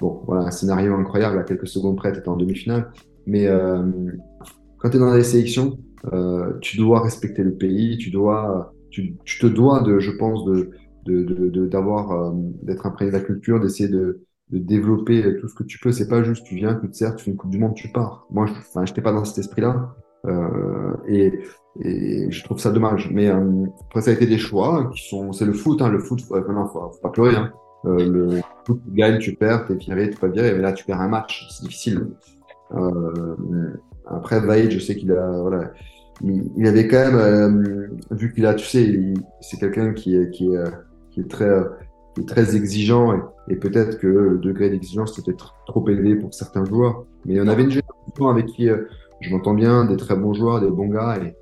[0.00, 1.38] bon, voilà, un scénario incroyable.
[1.38, 2.90] À quelques secondes près, tu en demi-finale.
[3.26, 3.82] Mais euh,
[4.78, 5.78] quand tu es dans les sélections,
[6.60, 7.96] tu dois respecter le pays.
[7.98, 10.70] Tu dois, tu, tu te dois de, je pense, de
[11.06, 14.22] d'avoir d'être imprégné de la culture, d'essayer de
[14.54, 15.90] de développer tout ce que tu peux.
[15.90, 18.26] C'est pas juste tu viens, tu te sers, tu une Coupe du Monde, tu pars.
[18.30, 19.94] Moi, je enfin, j'étais pas dans cet esprit-là.
[20.26, 21.40] Euh, et,
[21.80, 23.10] et, je trouve ça dommage.
[23.12, 25.32] Mais euh, après, ça a été des choix qui sont.
[25.32, 25.90] C'est le foot, hein.
[25.90, 27.36] Le foot, faut, maintenant, faut, pas pleurer.
[27.36, 27.52] Hein.
[27.86, 30.54] Euh, le foot, tu gagnes, tu perds, t'es viré, t'es pas viré.
[30.54, 32.06] Mais là, tu perds un match, c'est difficile.
[34.06, 35.40] Après, Vaïd, je sais qu'il a.
[35.40, 35.72] Voilà,
[36.22, 37.90] il, avait quand même.
[38.12, 40.64] Vu qu'il a, tu sais, c'est quelqu'un qui est, qui est,
[41.10, 41.50] qui est très
[42.22, 43.12] très exigeant
[43.48, 47.04] et, peut-être que le degré d'exigence était trop élevé pour certains joueurs.
[47.24, 48.84] Mais on avait une génération avec qui euh,
[49.20, 51.34] je m'entends bien, des très bons joueurs, des bons gars et,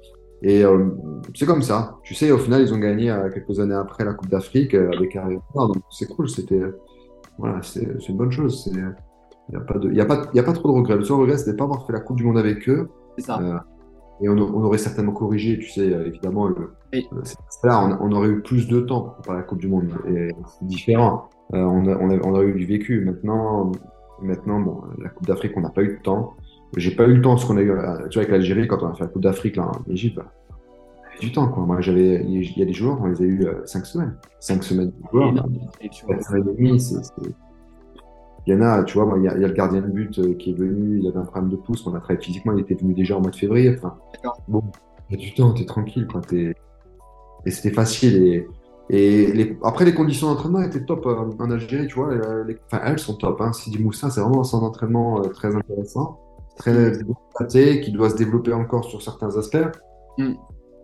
[0.43, 0.87] et euh,
[1.35, 1.99] c'est comme ça.
[2.03, 5.17] Tu sais, au final, ils ont gagné euh, quelques années après la Coupe d'Afrique avec
[5.17, 6.29] un donc c'est cool.
[6.29, 6.63] C'était
[7.39, 8.71] voilà, c'est une bonne chose.
[8.73, 8.95] Il
[9.51, 10.97] n'y a pas de, il y a pas, il y a pas trop de regrets.
[10.97, 12.89] Le seul regret, c'était de pas avoir fait la Coupe du Monde avec eux.
[13.19, 13.65] C'est ça
[14.23, 16.73] et on, aurait certainement corrigé, tu sais, évidemment, le,
[17.65, 19.89] là, on, aurait eu plus de temps pour préparer la Coupe du Monde.
[20.09, 21.29] Et c'est différent.
[21.55, 23.05] Euh, on, on, aurait eu du vécu.
[23.05, 23.73] Maintenant,
[24.23, 26.35] maintenant bon, la Coupe d'Afrique, on n'a pas eu de temps.
[26.77, 28.83] J'ai pas eu le temps, ce qu'on a eu, euh, tu vois, avec l'Algérie, quand
[28.83, 31.65] on a fait la Coupe d'Afrique, en Égypte, bah, on avait du temps, quoi.
[31.65, 34.17] Moi, j'avais, il y a des joueurs, on les a eu euh, cinq semaines.
[34.41, 35.35] Cinq semaines de joueurs.
[35.35, 35.43] Bah,
[36.79, 36.97] c'est,
[38.47, 39.87] Il y en a, tu vois, il y a, il y a le gardien de
[39.87, 42.53] but euh, qui est venu, il avait un problème de pouce, on a travaillé physiquement,
[42.55, 43.73] il était venu déjà en mois de février.
[43.77, 43.95] Enfin,
[44.49, 44.63] bon,
[45.09, 46.21] il y a du temps, t'es tranquille, quoi.
[46.23, 46.55] T'es...
[47.47, 48.17] Et c'était facile.
[48.23, 48.49] Et,
[48.91, 49.57] et les...
[49.63, 52.11] après, les conditions d'entraînement étaient top euh, en Algérie, tu vois.
[52.11, 53.41] euh, les- Enfin, elles sont top.
[53.41, 53.53] Hein.
[53.53, 56.19] Sidi Moussa, c'est vraiment un centre d'entraînement euh, très intéressant,
[56.57, 59.57] très développé, qui doit se développer encore sur certains aspects.
[60.19, 60.33] Mm.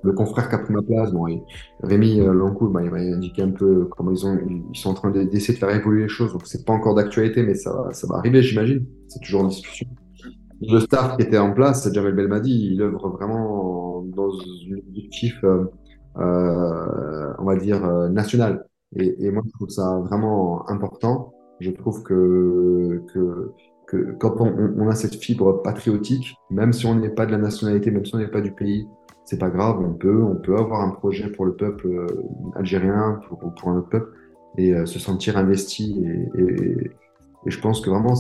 [0.03, 1.43] Le confrère qui a pris ma place, bon, il-
[1.83, 4.39] Rémi Lancourt, bah, il m'a indiqué un peu comment ils, ont,
[4.73, 6.33] ils sont en train de- d'essayer de faire évoluer les choses.
[6.33, 8.87] Donc, c'est pas encore d'actualité, mais ça, va- ça va arriver, j'imagine.
[9.09, 9.87] C'est toujours en discussion.
[10.61, 15.65] Le staff qui était en place, Jamel Belmadi, il œuvre vraiment dans un objectif, euh,
[16.19, 18.65] euh, on va dire, euh, national.
[18.97, 21.33] Et, et moi, je trouve ça vraiment important.
[21.61, 23.53] Je trouve que, que,
[23.87, 27.91] que quand on a cette fibre patriotique, même si on n'est pas de la nationalité,
[27.91, 28.87] même si on n'est pas du pays,
[29.29, 32.07] c'est pas grave, on peut, on peut avoir un projet pour le peuple euh,
[32.55, 34.11] algérien, pour, pour un autre peuple,
[34.57, 36.03] et euh, se sentir investi.
[36.35, 36.91] Et, et,
[37.45, 38.15] je pense que vraiment,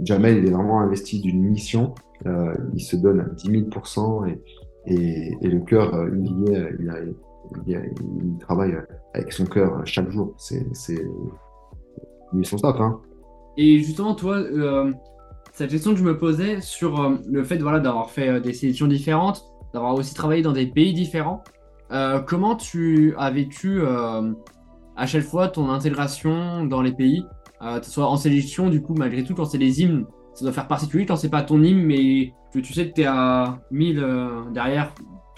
[0.00, 1.94] Jamel, il est vraiment investi d'une mission.
[2.24, 4.40] Euh, il se donne à 10 000 et,
[4.86, 6.08] et, et le cœur,
[7.66, 8.74] il travaille
[9.12, 10.32] avec son cœur chaque jour.
[10.38, 11.04] C'est, c'est,
[12.32, 13.00] lui et son staff, hein.
[13.58, 14.42] Et justement, toi,
[15.52, 19.44] cette question que je me posais sur le fait voilà, d'avoir fait des sélections différentes,
[19.76, 21.44] d'avoir aussi travaillé dans des pays différents,
[21.92, 24.32] euh, comment tu as vécu euh,
[24.96, 27.22] à chaque fois ton intégration dans les pays,
[27.60, 30.44] euh, que ce soit en sélection, du coup, malgré tout, quand c'est les hymnes, ça
[30.46, 33.06] doit faire particulier quand c'est pas ton hymne, mais que tu sais que tu es
[33.06, 34.94] à 1000 euh, derrière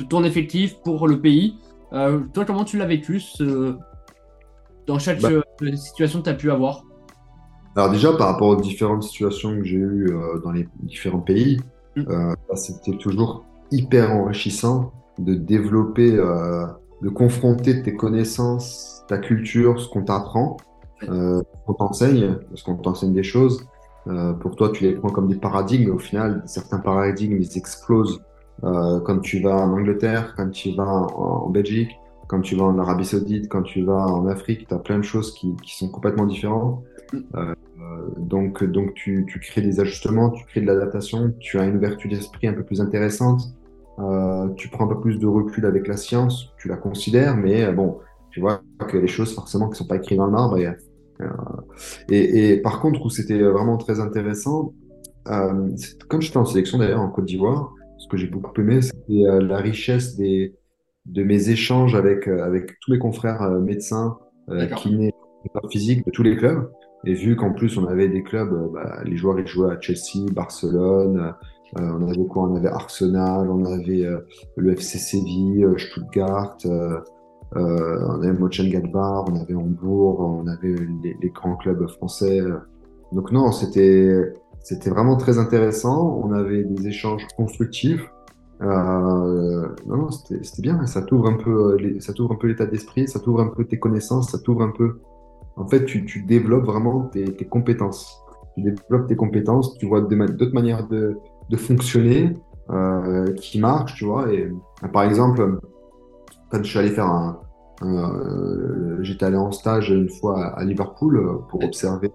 [0.08, 1.56] ton effectif pour le pays.
[1.90, 3.74] Toi, comment tu l'as vécu ce-
[4.86, 5.30] dans chaque Bah.
[5.74, 6.82] situation que tu as pu avoir?
[7.74, 11.58] Alors déjà, par rapport aux différentes situations que j'ai eues euh, dans les différents pays,
[11.96, 12.00] Mm.
[12.08, 16.66] euh, bah, c'était toujours hyper enrichissant de développer, euh,
[17.02, 20.56] de confronter tes connaissances, ta culture, ce qu'on t'apprend,
[21.08, 23.66] euh, ce qu'on t'enseigne, parce qu'on t'enseigne des choses.
[24.06, 28.22] Euh, pour toi, tu les prends comme des paradigmes, au final, certains paradigmes, ils explosent
[28.60, 32.76] quand tu vas en Angleterre, quand tu vas en, en Belgique, quand tu vas en
[32.80, 35.88] Arabie Saoudite, quand tu vas en Afrique, tu as plein de choses qui, qui sont
[35.90, 36.82] complètement différentes.
[38.16, 42.10] Donc, donc tu, tu crées des ajustements, tu crées de l'adaptation, tu as une ouverture
[42.10, 43.42] d'esprit un peu plus intéressante,
[44.00, 47.64] euh, tu prends un peu plus de recul avec la science, tu la considères, mais
[47.64, 47.98] euh, bon,
[48.30, 50.58] tu vois que les choses forcément qui sont pas écrites dans le marbre.
[50.58, 51.26] Et, euh,
[52.08, 54.72] et, et par contre, où c'était vraiment très intéressant,
[55.24, 59.58] comme j'étais en sélection d'ailleurs en Côte d'Ivoire, ce que j'ai beaucoup aimé, c'était la
[59.58, 60.54] richesse des,
[61.04, 64.16] de mes échanges avec, avec tous mes confrères médecins,
[64.76, 65.12] kinés,
[65.70, 66.70] physiques de tous les clubs.
[67.04, 70.32] Et vu qu'en plus on avait des clubs, bah, les joueurs ils jouaient à Chelsea,
[70.32, 71.34] Barcelone,
[71.76, 72.44] on avait quoi?
[72.44, 74.20] On avait Arsenal, on avait euh,
[74.56, 76.98] le FC Séville, euh, Stuttgart, euh,
[77.56, 82.40] euh, on avait Mönchengladbach, on avait Hambourg, on avait les, grands clubs français.
[83.12, 86.20] Donc non, c'était c'était vraiment très intéressant.
[86.22, 88.06] On avait des échanges constructifs.
[88.60, 90.84] Euh, non, c'était bien.
[90.86, 93.64] Ça t'ouvre un peu, euh, ça t'ouvre un peu l'état d'esprit, ça t'ouvre un peu
[93.64, 95.00] tes connaissances, ça t'ouvre un peu.
[95.56, 98.20] En fait, tu, tu développes vraiment tes, tes compétences.
[98.56, 99.76] Tu développes tes compétences.
[99.78, 101.18] Tu vois d'autres manières de,
[101.50, 102.34] de fonctionner
[102.70, 104.30] euh, qui marchent, tu vois.
[104.30, 105.58] Et euh, par exemple,
[106.50, 107.40] quand je suis allé faire un,
[107.82, 112.10] euh, j'étais allé en stage une fois à, Liverpool pour observer,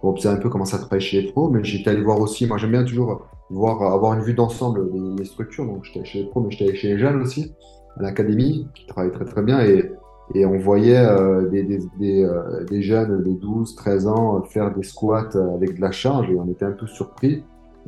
[0.00, 2.46] pour observer un peu comment ça travaille chez les pros, mais j'étais allé voir aussi.
[2.46, 5.66] Moi, j'aime bien toujours voir, avoir une vue d'ensemble des, structures.
[5.66, 7.52] Donc, j'étais chez les pros, mais j'étais chez les jeunes aussi,
[7.98, 9.60] à l'académie, qui travaillent très très bien.
[9.60, 9.90] Et,
[10.36, 11.04] et on voyait
[11.50, 12.30] des, des, des,
[12.70, 16.46] des jeunes de 12, 13 ans faire des squats avec de la charge et on
[16.48, 17.42] était un peu surpris.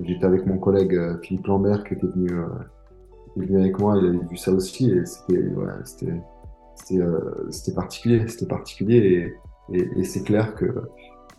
[0.05, 2.47] J'étais avec mon collègue euh, Philippe Lambert qui était venu, euh,
[3.35, 5.43] qui est venu avec moi, il avait vu ça aussi et c'était
[6.75, 9.35] c'était euh, particulier, c'était particulier
[9.71, 10.67] et, et, et c'est clair que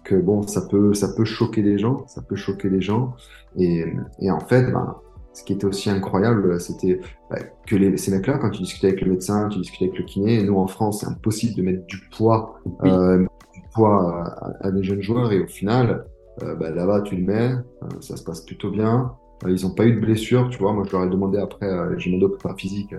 [0.03, 3.13] que bon ça peut ça peut choquer les gens, ça peut choquer les gens
[3.57, 3.85] et,
[4.19, 4.95] et en fait ben
[5.33, 9.01] ce qui était aussi incroyable, c'était bah, que les, ces mecs-là, quand tu discutais avec
[9.01, 12.01] le médecin, tu discutais avec le kiné, nous en France, c'est impossible de mettre du
[12.15, 12.89] poids, Oui.
[12.91, 13.19] euh,
[13.53, 16.05] du poids à, à des jeunes joueurs et au final,
[16.39, 17.51] bah, là-bas tu le mets,
[17.83, 19.13] euh, ça se passe plutôt bien.
[19.45, 20.73] Euh, ils n'ont pas eu de blessure, tu vois.
[20.73, 22.95] Moi, je leur ai demandé après, j'ai demandé au physique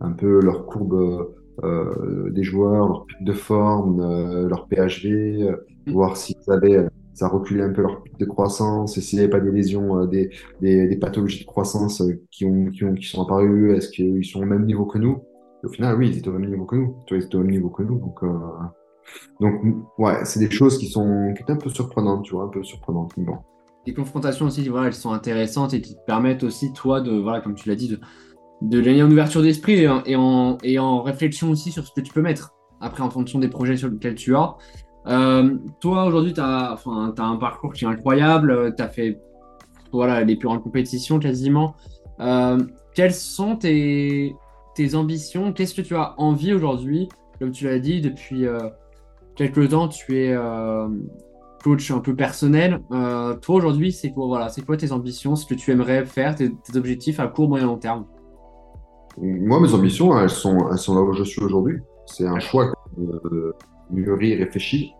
[0.00, 5.54] un peu leur courbe euh, des joueurs, leur pic de forme, euh, leur PHV,
[5.86, 5.92] Mm.
[5.92, 9.30] voir s'ils avaient, ça reculait un peu leur pic de croissance, et s'il n'y avait
[9.30, 12.94] pas des lésions, euh, des, des, des pathologies de croissance euh, qui, ont, qui, ont,
[12.94, 15.22] qui sont apparues, est-ce qu'ils sont au même niveau que nous?
[15.62, 16.96] Et au final, oui, ils étaient au même niveau que nous.
[17.06, 17.98] Tu vois, ils étaient au même niveau que nous.
[17.98, 18.28] Donc, euh,
[19.40, 19.54] donc
[19.98, 22.62] ouais, c'est des choses qui sont qui étaient un peu surprenantes, tu vois, un peu
[22.62, 23.12] surprenantes.
[23.16, 23.38] Bon.
[23.86, 27.40] Les confrontations aussi, voilà, elles sont intéressantes et qui te permettent aussi, toi, de, voilà,
[27.40, 27.98] comme tu l'as dit, de,
[28.62, 32.12] de gagner en ouverture d'esprit et, en- et en, réflexion aussi sur ce que tu
[32.12, 32.54] peux mettre.
[32.80, 34.56] Après, en fonction des projets sur lesquels tu as.
[35.80, 38.74] toi, aujourd'hui, tu as, enfin, as un parcours qui est incroyable.
[38.76, 39.20] Tu as fait
[39.92, 41.74] voilà, les plus grandes compétitions quasiment.
[42.94, 44.34] quelles sont tes,
[44.74, 45.52] tes ambitions?
[45.52, 47.08] Qu'est-ce que tu as envie aujourd'hui
[47.40, 48.46] Comme tu l'as dit, depuis
[49.36, 50.36] quelques temps, tu es
[51.62, 52.80] coach un peu personnel.
[52.90, 57.28] toi, aujourd'hui, c'est quoi, quoi tes ambitions Ce que tu aimerais faire, tes, objectifs à
[57.28, 58.06] court, moyen, long terme?
[59.18, 61.78] Moi, mes ambitions, elles sont, là où je suis aujourd'hui.
[62.06, 63.52] C'est un choix euh,
[63.90, 64.92] mûri, réfléchi,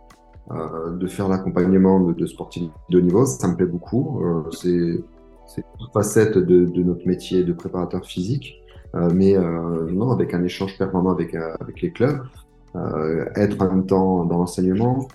[0.50, 3.24] euh, de faire l'accompagnement de, de, sportifs de niveau.
[3.24, 4.20] Ça me plaît beaucoup.
[4.22, 4.50] Euh,
[5.54, 8.62] c'est une facette de, notre métier de préparateur physique,
[8.94, 12.20] euh, mais euh, non, avec un échange permanent euh, avec les clubs,
[13.36, 15.06] être en même temps dans l'enseignement.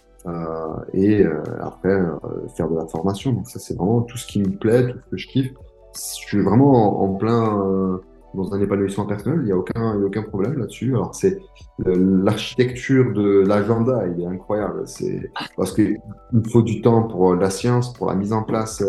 [0.93, 1.26] et
[1.60, 2.00] après
[2.56, 3.34] faire de la formation.
[3.34, 5.52] Donc ça c'est vraiment tout ce qui me plaît, tout ce que je kiffe.
[5.96, 8.00] Je suis vraiment en, en plein
[8.38, 10.93] dans un épanouissement personnel, il n'y a aucun, il y a aucun problème là-dessus.
[10.93, 11.39] Alors, c'est
[11.86, 14.84] l'architecture de l'agenda, il est incroyable.
[14.86, 16.00] C'est parce qu'il
[16.52, 18.84] faut du temps pour la science, pour la mise en place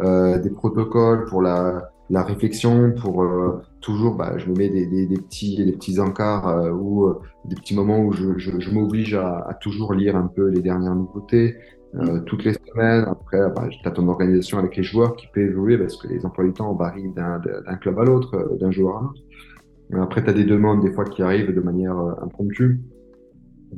[0.00, 4.86] euh, des protocoles, pour la, la réflexion, pour euh, toujours, bah, je me mets des,
[4.86, 8.58] des, des petits, des petits encarts euh, ou euh, des petits moments où je, je,
[8.58, 11.56] je m'oblige à, à, toujours lire un peu les dernières nouveautés.
[11.94, 13.04] Euh, toutes les semaines.
[13.08, 16.24] Après, bah, tu as ton organisation avec les joueurs qui peut évoluer parce que les
[16.26, 20.02] emplois du temps varient d'un club à l'autre, euh, d'un joueur à l'autre.
[20.02, 22.80] Après, tu as des demandes des fois qui arrivent de manière euh, impromptue,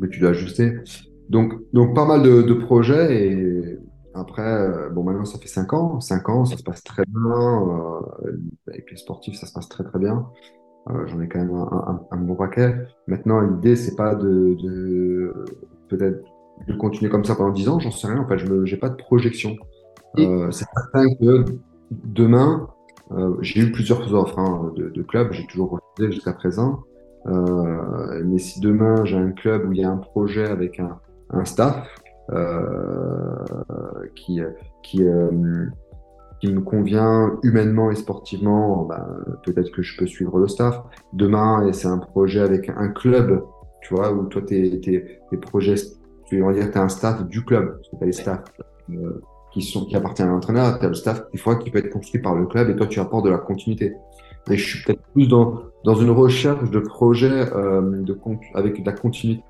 [0.00, 0.78] que tu dois ajuster.
[1.28, 3.78] Donc, donc pas mal de, de projets et
[4.14, 6.00] après, bon, maintenant ça fait cinq ans.
[6.00, 7.30] Cinq ans, ça se passe très bien.
[7.30, 8.36] Euh,
[8.68, 10.26] avec les sportifs, ça se passe très très bien.
[10.88, 12.74] Euh, J'en ai quand même un, un, un bon paquet.
[13.06, 15.34] Maintenant, l'idée, c'est pas de, de
[15.88, 16.24] peut-être
[16.66, 18.20] de continuer comme ça pendant 10 ans, j'en sais rien.
[18.20, 19.56] En fait, je n'ai pas de projection.
[20.18, 21.44] Euh, c'est certain que
[21.90, 22.68] demain,
[23.12, 26.80] euh, j'ai eu plusieurs offres hein, de, de, clubs, j'ai toujours refusé jusqu'à présent.
[27.26, 30.98] Euh, mais si demain j'ai un club où il y a un projet avec un,
[31.28, 32.09] un staff euh,
[34.14, 34.40] qui,
[34.82, 35.66] qui, euh,
[36.40, 39.06] qui me convient humainement et sportivement, ben,
[39.44, 40.82] peut-être que je peux suivre le staff.
[41.12, 43.42] Demain, et c'est un projet avec un club,
[43.82, 45.76] tu vois, où toi, tes, tes, tes projets
[46.30, 48.44] tu vas dire tu as un staff du club, parce que tu as les staffs
[48.90, 49.20] euh,
[49.52, 51.90] qui, sont, qui appartiennent à l'entraîneur, tu as le staff des fois qui peut être
[51.90, 53.94] construit par le club et toi tu apportes de la continuité.
[54.50, 58.16] Et je suis peut-être plus dans, dans une recherche de projet euh, de,
[58.54, 59.42] avec de la continuité.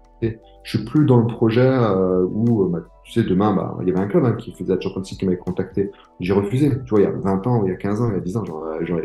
[0.62, 3.90] Je suis plus dans le projet euh, où, bah, tu sais, demain, bah, il y
[3.90, 5.90] avait un club hein, qui faisait la Champions League qui m'avait contacté.
[6.20, 6.70] J'ai refusé.
[6.85, 8.20] Tu vois, il y a 20 ans, il y a 15 ans, il y a
[8.20, 8.44] 10 ans,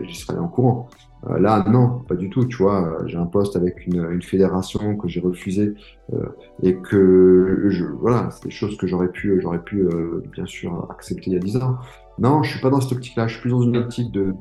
[0.03, 0.87] j'y serais allé en courant.
[1.29, 2.45] Euh, là, non, pas du tout.
[2.45, 5.73] Tu vois, euh, j'ai un poste avec une, fédération que j'ai refusé
[6.13, 6.25] euh,
[6.61, 11.31] et que voilà, c'est des choses que j'aurais pu, j'aurais pu euh, bien sûr accepter
[11.31, 11.77] il y a 10 ans.
[12.19, 13.27] Non, je suis pas dans cette optique-là.
[13.27, 14.33] Je suis plus dans une optique de,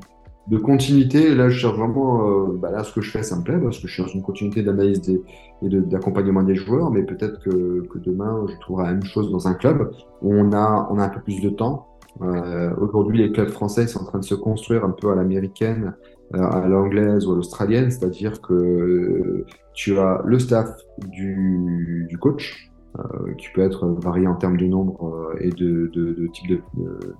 [0.47, 1.33] de continuité.
[1.33, 3.79] Là, je cherche vraiment, euh, bah là, ce que je fais, ça me plaît parce
[3.79, 5.21] que je dans une continuité d'analyse et
[5.61, 6.91] d'accompagnement des joueurs.
[6.91, 10.51] Mais peut-être que, que demain, je trouverai la même chose dans un club où on
[10.53, 11.87] a, on a un peu plus de temps.
[12.21, 15.95] Euh, Aujourd'hui, les clubs français sont en train de se construire un peu à l'américaine
[16.33, 20.69] euh, à l'anglaise ou à l'australienne, c'est-à-dire que tu as le staff
[21.09, 25.91] du, du coach, euh, qui peut être varié en termes de nombre euh, et de,
[25.93, 26.61] de, de type de,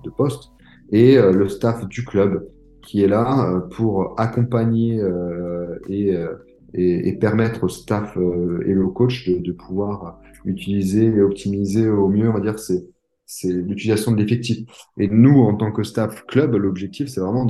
[0.02, 0.50] de poste,
[0.90, 2.48] et euh, le staff du club,
[2.86, 5.02] qui est là euh, pour accompagner
[5.88, 6.14] et,
[6.72, 8.16] et, et, permettre au staff
[8.64, 12.86] et au coach de, de pouvoir utiliser et optimiser au mieux, on va dire, c'est
[13.28, 14.68] c'est l'utilisation de l'effectif.
[14.98, 17.44] Et nous, en tant que staff club, l'objectif, c'est vraiment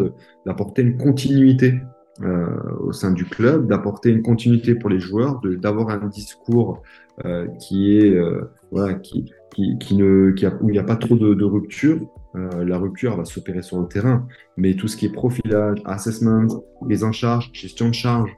[0.46, 1.74] d'apporter une continuité
[2.22, 2.46] euh,
[2.80, 6.82] au sein du club, d'apporter une continuité pour les joueurs, d'avoir un discours
[7.26, 10.84] euh, qui est euh, voilà, qui, qui, qui ne qui a, où il n'y a
[10.84, 11.98] pas trop de, de rupture.
[12.36, 16.62] Euh, la rupture va s'opérer sur le terrain, mais tout ce qui est profilage, assessment,
[16.86, 18.30] les en charge, gestion de charge,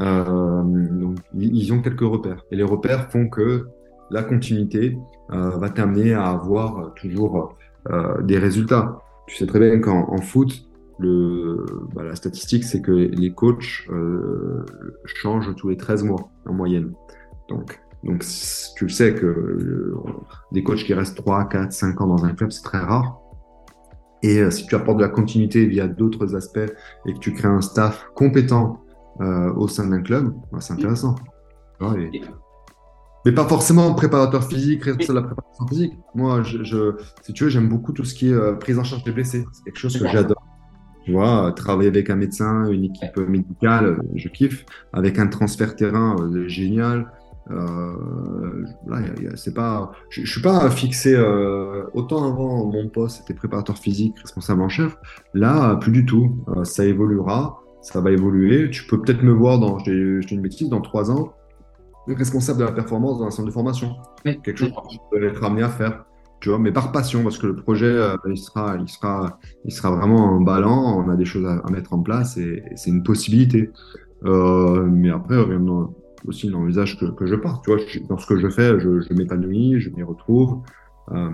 [0.00, 2.44] euh, donc, ils ont quelques repères.
[2.50, 3.66] Et les repères font que
[4.10, 4.96] la continuité
[5.32, 7.54] euh, va t'amener à avoir toujours
[7.90, 9.02] euh, des résultats.
[9.26, 10.66] Tu sais très bien qu'en foot,
[10.98, 14.64] le, bah, la statistique, c'est que les coachs euh,
[15.04, 16.92] changent tous les 13 mois en moyenne.
[17.48, 18.24] Donc, donc
[18.76, 19.94] tu le sais que euh,
[20.50, 23.20] des coachs qui restent 3, 4, 5 ans dans un club, c'est très rare.
[24.22, 26.72] Et euh, si tu apportes de la continuité via d'autres aspects
[27.06, 28.80] et que tu crées un staff compétent
[29.20, 31.14] euh, au sein d'un club, bah, c'est intéressant.
[31.80, 32.22] Ouais, et...
[33.24, 35.92] Mais pas forcément préparateur physique, responsable de la préparation physique.
[36.16, 39.04] Moi, je, je, si tu veux, j'aime beaucoup tout ce qui est prise en charge
[39.04, 39.44] des blessés.
[39.52, 40.42] C'est quelque chose que j'adore.
[41.04, 44.64] Tu vois, travailler avec un médecin, une équipe médicale, je kiffe.
[44.92, 47.12] Avec un transfert terrain, euh, génial.
[47.50, 49.00] Euh, là,
[49.34, 54.18] c'est pas, je, je, suis pas fixé euh, autant avant mon poste, c'était préparateur physique,
[54.20, 54.96] responsable en chef.
[55.34, 56.44] Là, plus du tout.
[56.64, 58.70] ça évoluera, ça va évoluer.
[58.70, 61.32] Tu peux peut-être me voir dans, je dis une bêtise, dans trois ans
[62.08, 63.96] responsable de la performance dans un centre de formation.
[64.24, 64.40] Oui.
[64.42, 66.04] Quelque chose que je peux être amené à faire.
[66.40, 69.72] Tu vois, mais par passion, parce que le projet, euh, il, sera, il, sera, il
[69.72, 72.90] sera vraiment ballant, on a des choses à, à mettre en place et, et c'est
[72.90, 73.70] une possibilité.
[74.24, 75.60] Euh, mais après, rien
[76.26, 77.64] aussi l'envisage que, que je parte.
[77.64, 80.62] Tu vois, dans ce que je fais, je, m'épanouis, je m'y retrouve.
[81.10, 81.30] Euh,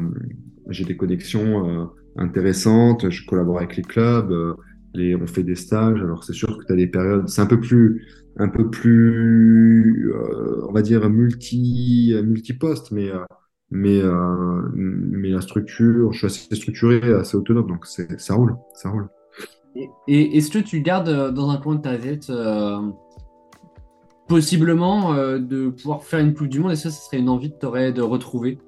[0.68, 1.84] j'ai des connexions euh,
[2.16, 4.55] intéressantes, je collabore avec les clubs, euh,
[4.95, 6.01] les, on fait des stages.
[6.01, 10.12] Alors c'est sûr que tu as des périodes, c'est un peu plus, un peu plus,
[10.68, 13.11] on va dire multi, multi-poste, mais
[13.70, 14.01] mais
[14.72, 19.09] mais la structure, je suis assez structuré, assez autonome, donc ça roule, ça roule.
[20.09, 22.32] Et est-ce que tu gardes dans un coin de ta tête
[24.29, 27.59] possiblement de pouvoir faire une Coupe du Monde Est-ce que ce serait une envie que
[27.59, 28.59] tu aurais de retrouver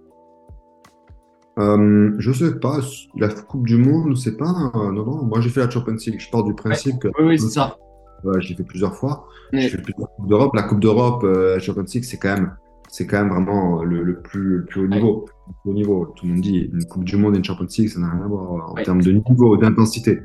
[1.59, 2.79] euh, je sais pas,
[3.17, 4.71] la Coupe du Monde, c'est pas.
[4.75, 6.19] non, non, moi j'ai fait la Champions League.
[6.19, 7.09] Je pars du principe que.
[7.09, 7.77] Oui, oui, c'est ça.
[8.25, 9.27] Ouais, j'ai fait plusieurs fois.
[9.53, 10.55] J'ai fait plusieurs Coupes d'Europe.
[10.55, 12.55] La Coupe d'Europe, euh, la Champions League, c'est quand même,
[12.89, 15.27] c'est quand même vraiment le, le, plus, le plus haut niveau.
[15.49, 16.13] Le plus haut niveau.
[16.17, 18.23] Tout le monde dit une Coupe du Monde et une Champions League, ça n'a rien
[18.23, 20.21] à voir en termes de niveau, d'intensité.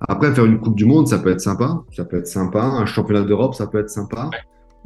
[0.00, 1.82] Après, faire une Coupe du Monde, ça peut être sympa.
[1.94, 2.62] Ça peut être sympa.
[2.62, 4.30] Un championnat d'Europe, ça peut être sympa.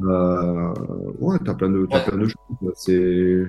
[0.01, 0.75] Euh,
[1.21, 2.73] ouais, t'as plein de, as plein de choses.
[2.75, 3.47] C'est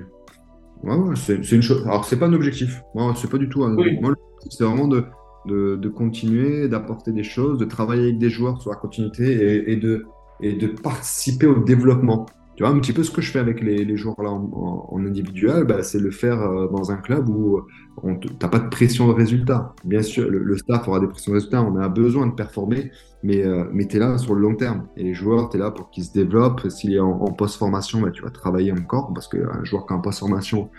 [0.83, 1.81] Ouais, ouais, c'est une chose.
[1.85, 2.81] Alors, c'est pas un objectif.
[2.93, 3.75] Moi, c'est pas du tout un.
[3.77, 3.97] Oui.
[4.01, 4.13] Moi,
[4.49, 5.05] c'est vraiment de,
[5.45, 9.71] de, de continuer, d'apporter des choses, de travailler avec des joueurs sur la continuité et,
[9.71, 10.05] et, de,
[10.41, 12.25] et de participer au développement.
[12.55, 15.63] Tu vois, un petit peu ce que je fais avec les, joueurs là en, individuel,
[15.63, 17.61] bah, c'est le faire euh, dans un club où
[18.03, 19.73] on t'as pas de pression de résultat.
[19.83, 22.91] Bien sûr, le, staff aura des pressions de résultat, on a besoin de performer,
[23.23, 24.87] mais, euh, mais tu es là sur le long terme.
[24.97, 26.69] Et les joueurs, tu es là pour qu'ils se développent.
[26.69, 29.97] S'il est en, en post-formation, bah, tu vas travailler encore, parce qu'un joueur qui est
[29.97, 30.69] en post-formation,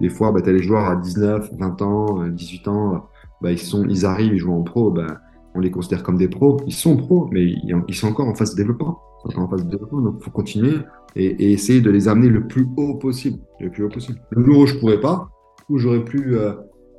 [0.00, 3.08] des fois, bah, tu as les joueurs à 19, 20 ans, 18 ans,
[3.40, 5.18] bah, ils, sont, ils arrivent, ils jouent en pro, bah,
[5.56, 6.60] on les considère comme des pros.
[6.66, 9.00] Ils sont pros, mais ils, ils sont encore en phase de développement.
[9.36, 10.76] En phase de développement, donc il faut continuer
[11.16, 13.38] et, et, essayer de les amener le plus haut possible.
[13.60, 14.20] Le plus haut possible.
[14.30, 15.28] Le jour où je pourrais pas,
[15.68, 16.52] où j'aurais plus euh,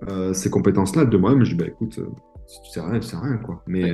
[0.09, 2.07] euh, ces compétences-là de moi-même, je dis bah écoute, euh,
[2.47, 3.61] si tu sais rien, tu sais rien quoi.
[3.67, 3.93] Mais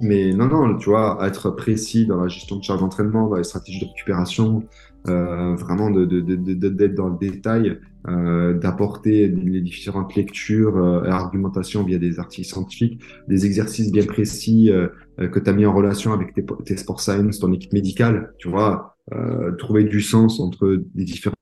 [0.00, 3.44] mais non non, tu vois, être précis dans la gestion de charge d'entraînement, dans les
[3.44, 4.64] stratégies de récupération,
[5.04, 11.82] vraiment d'être de, de, de, dans le détail, d'apporter les différentes lectures euh, et argumentations
[11.84, 14.70] via des articles scientifiques, des exercices bien précis
[15.18, 18.48] que tu as mis en relation avec tes, tes sport science, ton équipe médicale, tu
[18.48, 18.96] vois,
[19.58, 21.36] trouver du sens entre des différentes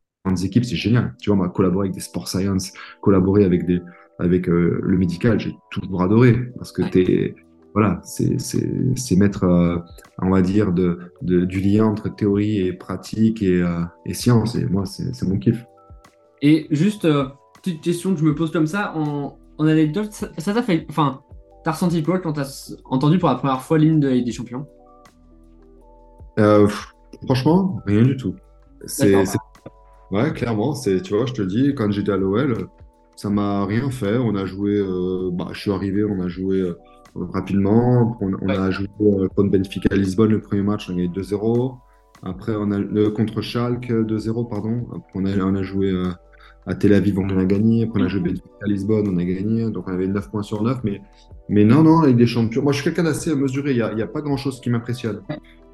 [0.45, 1.15] équipes, c'est génial.
[1.21, 3.81] Tu vois, moi, collaborer avec des sport science, collaborer avec des
[4.19, 7.35] avec le médical, j'ai toujours adoré parce que tu
[7.75, 9.79] voilà, c'est mettre, euh,
[10.19, 14.55] on va dire, de, de, du lien entre théorie et pratique et, euh, et science.
[14.57, 15.65] Et moi, c'est mon kiff.
[16.43, 17.27] Et juste, euh,
[17.63, 20.87] petite question que je me pose comme ça, en, en anecdote, ça t'a fait.
[20.91, 21.23] Enfin,
[21.65, 24.33] t'as ressenti quoi quand t'as entendu pour la première fois l'hymne de la Ligue des
[24.33, 24.67] Champions?
[26.39, 26.69] Euh,
[27.27, 28.35] Franchement, rien du tout.
[28.87, 29.15] C'est.
[30.11, 32.69] Ouais, clairement, c'est, tu vois, je te dis, quand j'étais à l'OL,
[33.17, 34.19] ça m'a rien fait.
[34.19, 36.79] On a joué, euh, bah, je suis arrivé, on a joué euh,
[37.15, 38.19] rapidement.
[38.21, 38.59] On, on ouais.
[38.59, 41.77] a joué euh, contre Benfica à Lisbonne le premier match, on a gagné 2-0.
[42.25, 44.87] Après, on a le contre Schalke 2-0, pardon.
[44.91, 45.93] Après, on a, on a joué
[46.67, 47.85] à Tel Aviv, on a gagné.
[47.85, 49.71] Après, on a joué Benfica à Lisbonne, on a gagné.
[49.71, 50.81] Donc, on avait 9 points sur 9.
[50.85, 51.01] Mais,
[51.49, 52.63] mais non, non, avec des champions.
[52.63, 53.73] Moi, je suis quelqu'un d'assez mesuré.
[53.73, 55.23] Il n'y a, pas grand-chose qui m'impressionne.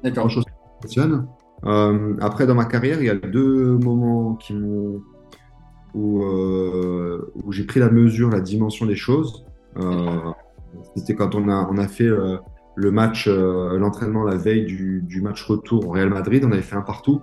[0.03, 0.27] D'accord.
[0.27, 1.27] Qui m'impressionne.
[1.65, 5.01] Euh, après, dans ma carrière, il y a deux moments qui m'ont
[5.95, 9.45] où, euh, où j'ai pris la mesure, la dimension des choses.
[9.77, 10.31] Euh,
[10.95, 12.09] C'était quand on a, on a fait
[12.75, 16.43] le match, l'entraînement la veille du, du, match retour au Real Madrid.
[16.45, 17.21] On avait fait un partout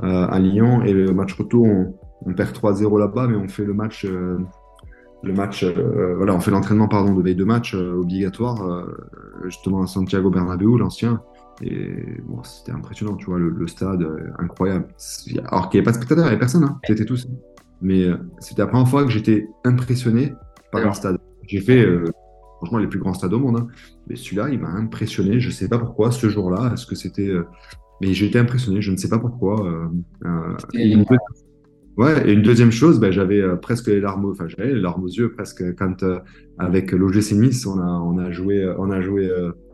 [0.00, 1.94] à Lyon et le match retour, on,
[2.26, 4.04] on perd 3-0 là-bas, mais on fait le match.
[4.04, 8.86] le match, voilà, on fait l'entraînement pardon de veille de match obligatoire,
[9.44, 11.20] justement à Santiago Bernabéu, l'ancien.
[11.62, 14.06] Et bon, c'était impressionnant, tu vois, le, le stade
[14.38, 14.88] incroyable.
[15.46, 17.28] Alors qu'il n'y avait pas de spectateurs, il n'y avait personne, hein, c'était tous.
[17.82, 18.06] Mais
[18.38, 20.32] c'était la première fois que j'étais impressionné
[20.74, 20.92] par Alors.
[20.92, 21.18] un stade.
[21.46, 22.04] J'ai fait, euh,
[22.58, 23.56] franchement, les plus grands stades au monde.
[23.58, 23.68] Hein.
[24.08, 25.40] Mais celui-là, il m'a impressionné.
[25.40, 26.72] Je ne sais pas pourquoi, ce jour-là.
[26.72, 27.28] Est-ce que c'était.
[27.28, 27.46] Euh...
[28.00, 29.64] Mais j'ai été impressionné, je ne sais pas pourquoi.
[29.66, 31.04] Euh, une...
[31.96, 35.08] Ouais, et une deuxième chose, ben, j'avais presque les larmes, enfin, j'avais les larmes aux
[35.08, 36.04] yeux presque quand,
[36.58, 39.30] avec l'OGC Nice, on a, on a joué, on a joué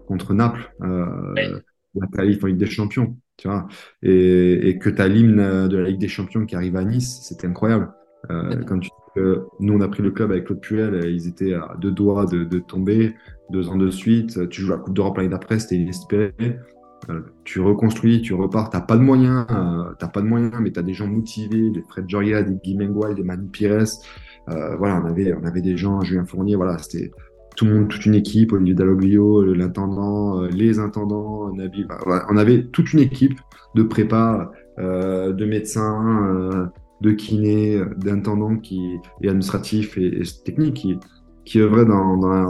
[0.07, 3.67] contre Naples, la qualif en Ligue des Champions tu vois,
[4.03, 7.21] et, et que tu as l'hymne de la Ligue des Champions qui arrive à Nice,
[7.23, 7.91] c'était incroyable.
[8.31, 11.55] Euh, quand tu, euh, nous, on a pris le club avec Claude Puel, ils étaient
[11.55, 13.15] à deux doigts de, de tomber,
[13.49, 14.47] deux ans de suite.
[14.51, 16.35] Tu joues la Coupe d'Europe l'année d'après, c'était inespéré.
[17.09, 20.71] Euh, tu reconstruis, tu repars, t'as pas de moyens, euh, t'as pas de moyens, mais
[20.71, 23.85] t'as des gens motivés, des Fred Joria, des Guy Mengual, des Manu Pires.
[24.47, 27.11] voilà, on avait, on avait des gens, Julien Fournier, voilà, c'était
[27.57, 33.01] tout le monde, toute une équipe, Olivier Dalloglio, l'intendant, les intendants, on avait toute une
[33.01, 33.41] équipe
[33.75, 36.71] de prépa de médecins,
[37.01, 40.99] de kinés, d'intendants qui, et administratifs et, techniques qui,
[41.45, 42.47] qui œuvraient dans, dans, la,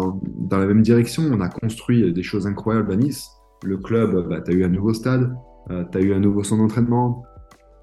[0.48, 1.22] dans, la, même direction.
[1.32, 3.30] On a construit des choses incroyables à Nice.
[3.62, 5.34] Le club, bah, tu as eu un nouveau stade,
[5.70, 7.24] euh, tu as eu un nouveau centre d'entraînement,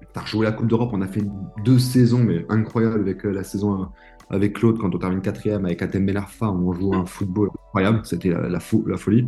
[0.00, 0.90] tu as rejoué la Coupe d'Europe.
[0.92, 1.22] On a fait
[1.64, 3.86] deux saisons, mais incroyables avec euh, la saison euh,
[4.30, 8.00] avec Claude quand on termine quatrième avec Athènes Belarfa où on joue un football incroyable.
[8.04, 9.26] C'était la, folie.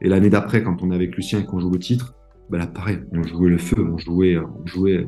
[0.00, 2.14] Et l'année d'après, quand on est avec Lucien et qu'on joue le titre,
[2.48, 5.06] bah là, pareil, on jouait le feu, on jouait, on jouait.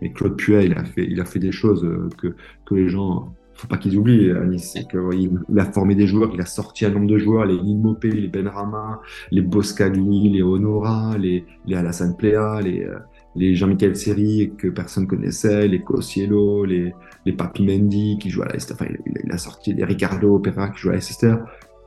[0.00, 2.28] Mais Claude Puet, il a fait, il a fait des choses que,
[2.66, 6.30] que les gens faut pas qu'ils oublient à Nice, c'est qu'il a formé des joueurs,
[6.32, 11.18] il a sorti un nombre de joueurs, les Mopé, les Benrama, les Boscagli, les Honora,
[11.18, 12.98] les, les Alassane Plea, les, euh,
[13.36, 16.94] les Jean-Michel Seri que personne connaissait, les Cosiello, les,
[17.26, 18.86] les Papi Mendy qui jouent à la enfin,
[19.24, 21.34] il, a sorti les Ricardo Opera qui jouent à Leicester.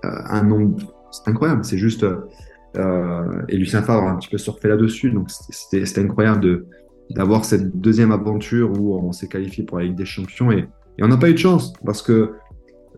[0.05, 0.78] Euh, un nombre,
[1.11, 2.05] c'est incroyable, c'est juste.
[2.76, 6.65] Euh, et Lucien Favre a un petit peu surfé là-dessus, donc c'était incroyable de
[7.09, 10.67] d'avoir cette deuxième aventure où on s'est qualifié pour la Ligue des Champions et
[10.98, 12.34] et on n'a pas eu de chance parce que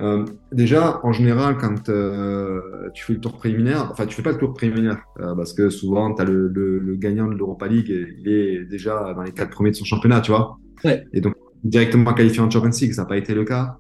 [0.02, 4.34] euh, déjà, en général, quand euh, tu fais le tour préliminaire, enfin, tu fais pas
[4.34, 7.68] le tour préliminaire euh, parce que souvent, tu as le, le, le, gagnant de l'Europa
[7.68, 7.88] League,
[8.20, 10.58] il est déjà dans les quatre premiers de son championnat, tu vois.
[10.84, 11.06] Ouais.
[11.14, 13.78] Et donc, directement qualifié en Champions League, ça n'a pas été le cas.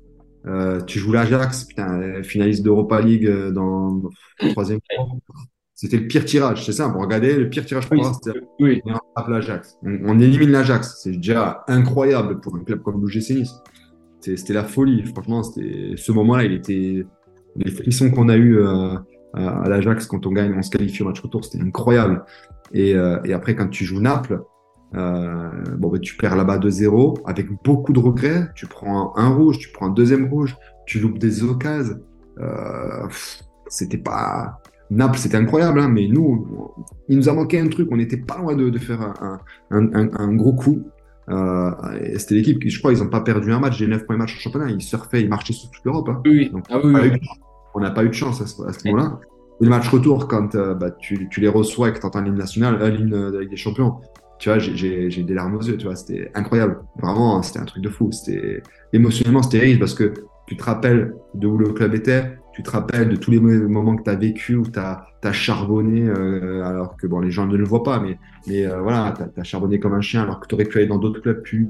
[0.47, 4.01] Euh, tu joues l'Ajax, putain, finaliste d'Europa League euh, dans
[4.41, 5.17] le troisième tour.
[5.73, 8.81] C'était le pire tirage, c'est ça, pour regarder, le pire tirage pour oui, c'était oui.
[9.83, 13.55] on, élimine l'Ajax, c'est déjà incroyable pour un club comme l'OGC Nice
[14.25, 15.03] c'était la folie.
[15.05, 17.05] Franchement, ce moment-là, il était
[17.55, 18.97] les frissons qu'on a eu euh,
[19.33, 22.23] à l'Ajax quand on gagne, on se qualifie au match retour, c'était incroyable.
[22.73, 24.41] Et, euh, après, quand tu joues Naples,
[24.95, 28.49] euh, bon, ben, tu perds là-bas 2-0 avec beaucoup de regrets.
[28.55, 30.55] Tu prends un, rouge, tu prends un deuxième rouge,
[30.85, 31.99] tu loupes des occasions.
[33.67, 34.61] C'était pas.
[34.91, 36.47] Naples, c'était incroyable, hein, mais nous,
[37.09, 37.89] il nous a manqué un truc.
[37.91, 39.13] On n'était pas loin de, faire
[39.71, 40.83] un, gros coup.
[41.29, 41.71] Euh,
[42.17, 44.35] c'était l'équipe qui, je crois, ils n'ont pas perdu un match, j'ai 9 premiers matchs
[44.35, 46.07] en championnat, ils surfaient, ils marchaient sur toute l'Europe.
[46.09, 46.21] Hein.
[46.25, 47.19] Oui, Donc, ah, oui, oui.
[47.73, 49.19] on n'a pas eu de chance à ce, moment-là.
[49.59, 52.37] le match retour, quand euh, bah, tu, tu, les reçois et que tu entends l'hymne
[52.37, 53.95] national, euh, l'hymne de la Ligue des Champions,
[54.37, 56.81] tu vois, j'ai des larmes aux yeux, tu vois, c'était incroyable.
[57.01, 58.11] Vraiment, c'était un truc de fou.
[58.11, 58.61] C'était
[58.91, 60.13] émotionnellement, c'était riche parce que
[60.45, 63.95] tu te rappelles de où le club était, tu te rappelles de tous les moments
[63.95, 67.57] que tu as vécu, où tu as, charbonné, euh, alors que bon, les gens ne
[67.57, 70.47] le voient pas, mais, mais euh, voilà, tu as, charbonné comme un chien, alors que
[70.47, 71.67] tu aurais pu aller dans d'autres clubs plus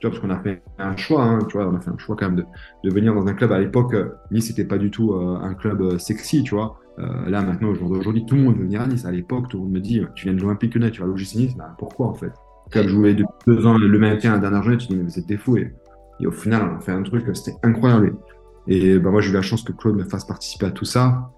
[0.00, 1.98] tu vois, parce qu'on a fait un choix, hein, tu vois, on a fait un
[1.98, 2.44] choix quand même de,
[2.84, 3.52] de venir dans un club.
[3.52, 3.94] À l'époque,
[4.30, 6.78] Nice, c'était pas du tout euh, un club sexy, tu vois.
[6.98, 9.04] Euh, là, maintenant, aujourd'hui, tout le monde veut venir à Nice.
[9.04, 11.08] À l'époque, tout le monde me dit, tu viens de l'Olympique Lyonnais, tu vas à
[11.08, 12.32] l'OGC Nice, bah, pourquoi en fait?
[12.70, 15.58] Club jouait depuis deux ans le maintien la dernière journée, tu dis, mais c'était fou.
[15.58, 15.72] Et,
[16.24, 18.14] au final, on a fait un truc, c'était incroyable.
[18.98, 21.32] Bah, moi, j'ai eu la chance que Claude me fasse participer à tout ça,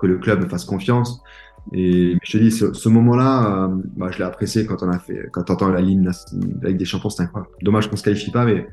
[0.00, 1.22] que le club me fasse confiance.
[1.72, 4.98] Et je te dis, ce, ce moment-là, euh, bah, je l'ai apprécié quand on a
[4.98, 6.08] fait, quand on entend la ligne
[6.62, 7.52] avec des champions, c'était incroyable.
[7.62, 8.66] Dommage qu'on se qualifie pas, mais,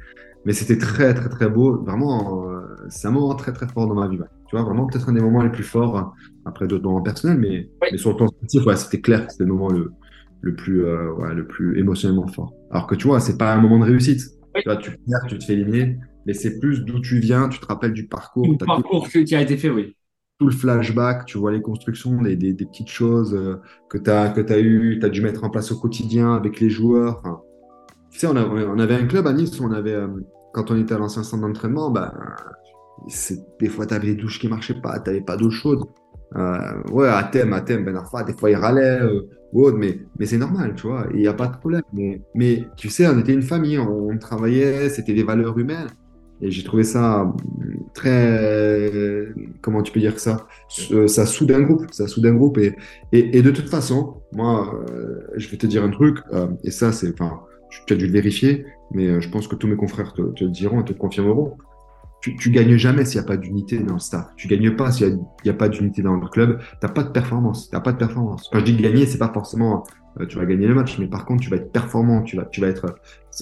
[0.46, 1.84] mais c'était très, très, très beau.
[1.84, 4.18] Vraiment, euh, c'est un moment très, très fort dans ma vie.
[4.18, 4.26] Ouais.
[4.48, 7.70] Tu vois, vraiment peut-être un des moments les plus forts, après d'autres moments personnels, mais,
[7.82, 7.90] oui.
[7.92, 9.92] mais sur le plan sportif, ouais, c'était clair que c'était le moment le,
[10.42, 12.54] le plus, euh, ouais, le plus émotionnellement fort.
[12.72, 14.22] Alors que tu vois, c'est pas un moment de réussite.
[14.56, 14.62] Oui.
[14.64, 17.60] Tu vois, tu perds, tu te fais éliminer, mais c'est plus d'où tu viens, tu
[17.60, 18.48] te rappelles du parcours.
[18.48, 19.96] Le parcours tout, qui a été fait, oui.
[20.40, 24.10] Tout le flashback, tu vois les constructions, des, des, des petites choses euh, que tu
[24.10, 27.20] as, que as eu, tu as dû mettre en place au quotidien avec les joueurs.
[27.20, 27.42] Enfin,
[28.12, 30.08] tu sais, on, a, on, avait un club à Nice on avait, euh,
[30.54, 32.14] quand on était à l'ancien centre d'entraînement, bah,
[33.60, 35.84] des fois, tu avais les douches qui marchaient pas, tu n'avais pas d'eau chaude.
[36.36, 39.78] Euh, ouais, à thème, à thème, Ben Arfa, des fois il râlait, euh, ou autre,
[39.78, 41.82] mais, mais c'est normal, tu vois, il n'y a pas de problème.
[41.92, 45.88] Mais, mais tu sais, on était une famille, on, on travaillait, c'était des valeurs humaines.
[46.42, 47.34] Et j'ai trouvé ça
[47.94, 49.28] très,
[49.62, 50.48] comment tu peux dire ça,
[51.08, 52.58] ça soude un groupe, ça soude un groupe.
[52.58, 52.76] Et,
[53.12, 56.92] et, de toute façon, moi, euh, je vais te dire un truc, euh, et ça,
[56.92, 57.42] c'est, enfin,
[57.86, 60.82] tu as dû le vérifier, mais euh, je pense que tous mes confrères te, diront
[60.82, 61.58] et te confirmeront.
[62.22, 64.28] Tu, tu gagnes jamais s'il n'y a pas d'unité dans le staff.
[64.36, 66.60] Tu gagnes pas s'il n'y a, a, pas d'unité dans le club.
[66.82, 67.70] T'as pas de performance.
[67.70, 68.50] T'as pas de performance.
[68.52, 69.86] Quand je dis gagner, c'est pas forcément
[70.20, 72.22] euh, tu vas gagner le match, mais par contre, tu vas être performant.
[72.24, 72.96] Tu vas, tu vas être,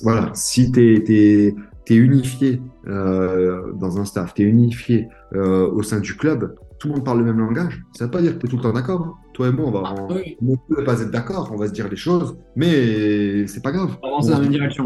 [0.03, 0.31] voilà.
[0.33, 1.55] Si t'es, t'es,
[1.85, 6.95] t'es unifié euh, dans un staff, t'es unifié euh, au sein du club, tout le
[6.95, 7.81] monde parle le même langage.
[7.93, 9.01] Ça veut pas dire que t'es tout le temps d'accord.
[9.01, 9.13] Hein.
[9.33, 10.37] Toi et moi, on va, on, oui.
[10.45, 11.51] on peut pas être d'accord.
[11.53, 13.97] On va se dire les choses, mais c'est pas grave.
[14.03, 14.85] Avancer dans même direction.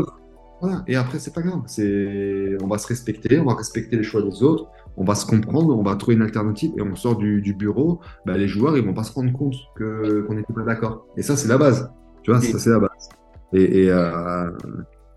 [0.87, 1.61] Et après, c'est pas grave.
[1.65, 5.25] C'est, on va se respecter, on va respecter les choix des autres, on va se
[5.25, 7.99] comprendre, on va trouver une alternative et on sort du, bureau.
[8.25, 11.07] Bah, les joueurs, ils vont pas se rendre compte qu'on n'était pas d'accord.
[11.17, 11.91] Et ça, c'est la base.
[12.23, 13.09] Tu vois, ça c'est la base.
[13.53, 14.51] Et, euh...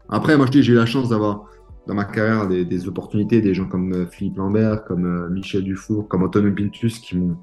[0.09, 1.45] après, moi, je dis, j'ai eu la chance d'avoir
[1.87, 6.09] dans ma carrière des, opportunités, des gens comme euh, Philippe Lambert, comme euh, Michel Dufour,
[6.09, 7.37] comme Antonio Pintus qui m'ont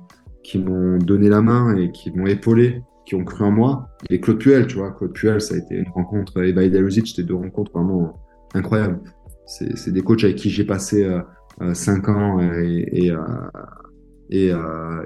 [0.43, 3.89] qui m'ont donné la main et qui m'ont épaulé, qui ont cru en moi.
[4.09, 6.73] Et Claude Puel, tu vois, Claude Puel, ça a été une rencontre, et Baïd
[7.05, 8.21] c'était deux rencontres vraiment
[8.53, 9.01] incroyables.
[9.45, 13.13] C'est des coachs avec qui j'ai passé euh, 5 ans et, et,
[14.29, 14.53] et,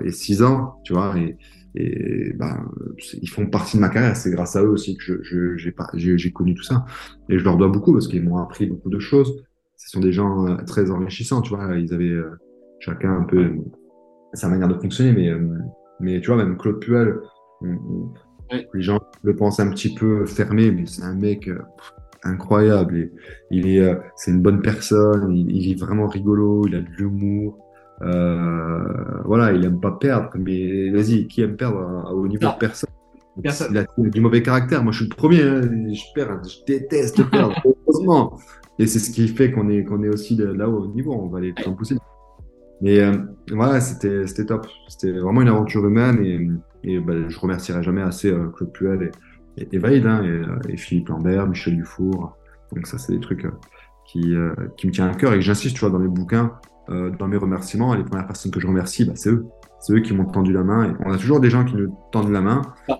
[0.04, 2.70] et 6 ans, tu vois, et, ben,
[3.22, 4.16] ils font partie de ma carrière.
[4.16, 5.24] C'est grâce à eux aussi que
[5.58, 6.86] j'ai connu tout ça.
[7.28, 9.44] Et je leur dois beaucoup parce qu'ils m'ont appris beaucoup de choses.
[9.78, 11.76] Ce sont des gens euh, très enrichissants, tu vois.
[11.76, 12.40] Ils avaient euh,
[12.80, 13.52] chacun un peu
[14.34, 15.58] sa manière de fonctionner, mais, euh,
[16.00, 17.16] mais tu vois, même Claude Puel,
[17.62, 21.50] les gens le pensent un petit peu fermé, mais c'est un mec
[22.24, 23.12] incroyable.
[23.52, 25.32] il est, c'est une bonne personne.
[25.32, 26.68] Il, il, est vraiment rigolo.
[26.68, 27.66] Il a de l'humour.
[28.02, 28.84] Euh,
[29.24, 32.48] voilà, il aime pas perdre, mais vas-y, qui aime perdre à, haut niveau?
[32.48, 32.90] De personne
[33.42, 33.72] Personne.
[33.74, 34.84] Il a du mauvais caractère.
[34.84, 35.42] Moi, je suis le premier.
[35.42, 35.62] Hein.
[35.62, 36.42] Je perds.
[36.44, 37.56] Je déteste perdre.
[37.88, 38.38] heureusement.
[38.80, 41.14] Et c'est ce qui fait qu'on est, qu'on est aussi là-haut au niveau.
[41.14, 42.00] On va aller plus possible.
[42.82, 43.18] Mais euh,
[43.52, 44.68] voilà, c'était, c'était top.
[44.88, 46.24] C'était vraiment une aventure humaine.
[46.24, 46.50] Et,
[46.86, 49.12] et bah, je remercierai jamais assez euh, Claude Puel
[49.58, 52.38] et, et, et Vaïd, hein, et, et, Philippe Lambert, Michel Dufour.
[52.74, 53.46] Donc ça, c'est des trucs
[54.06, 54.36] qui,
[54.78, 56.60] qui me tiennent à cœur et que j'insiste, tu vois, dans mes bouquins.
[56.90, 59.46] Euh, dans mes remerciements, les premières personnes que je remercie, bah, c'est eux.
[59.80, 60.92] C'est eux qui m'ont tendu la main.
[60.92, 62.62] Et on a toujours des gens qui nous tendent la main.
[62.88, 63.00] Ah.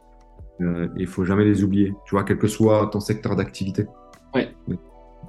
[0.62, 3.86] Euh, il faut jamais les oublier, tu vois, quel que soit ton secteur d'activité.
[4.34, 4.54] Ouais.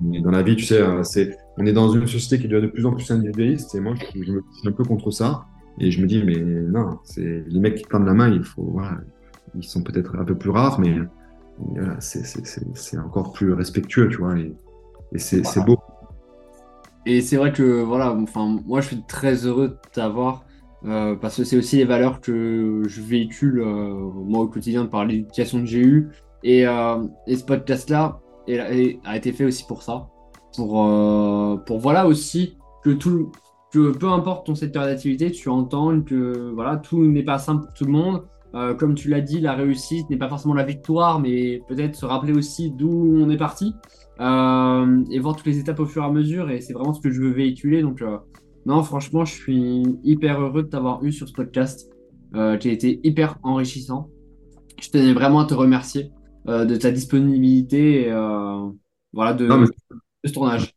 [0.01, 2.73] dans la vie, tu sais, euh, c'est, on est dans une société qui devient de
[2.73, 3.75] plus en plus individualiste.
[3.75, 5.45] Et moi, je, je me suis un peu contre ça.
[5.79, 8.63] Et je me dis, mais non, c'est les mecs qui tendent la main, il faut,
[8.63, 8.99] voilà,
[9.55, 10.97] ils sont peut-être un peu plus rares, mais
[11.59, 14.39] voilà, c'est encore plus respectueux, tu vois.
[14.39, 14.55] Et,
[15.13, 15.79] et c'est beau.
[17.07, 20.45] Et c'est vrai que voilà, enfin, moi je suis très heureux de t'avoir
[20.85, 25.05] euh, parce que c'est aussi les valeurs que je véhicule euh, moi au quotidien par
[25.05, 26.09] l'éducation que j'ai eue.
[26.43, 30.09] Et, euh, et ce podcast-là a été fait aussi pour ça.
[30.57, 30.73] Pour,
[31.67, 33.31] pour voilà aussi que, tout,
[33.77, 37.73] que peu importe ton secteur d'activité, tu entends que voilà, tout n'est pas simple pour
[37.75, 38.23] tout le monde.
[38.79, 42.33] comme tu l'as dit, la réussite n'est pas forcément la victoire, mais peut-être se rappeler
[42.33, 43.75] aussi d'où on est parti.
[44.21, 46.51] Euh, et voir toutes les étapes au fur et à mesure.
[46.51, 47.83] Et c'est vraiment ce que je veux véhiculer.
[47.83, 48.19] Donc, euh,
[48.65, 51.91] non, franchement, je suis hyper heureux de t'avoir eu sur ce podcast
[52.35, 54.09] euh, qui a été hyper enrichissant.
[54.81, 56.11] Je tenais vraiment à te remercier
[56.47, 58.11] de ta disponibilité et
[59.13, 59.49] voilà, de,
[60.25, 60.76] ce tournage.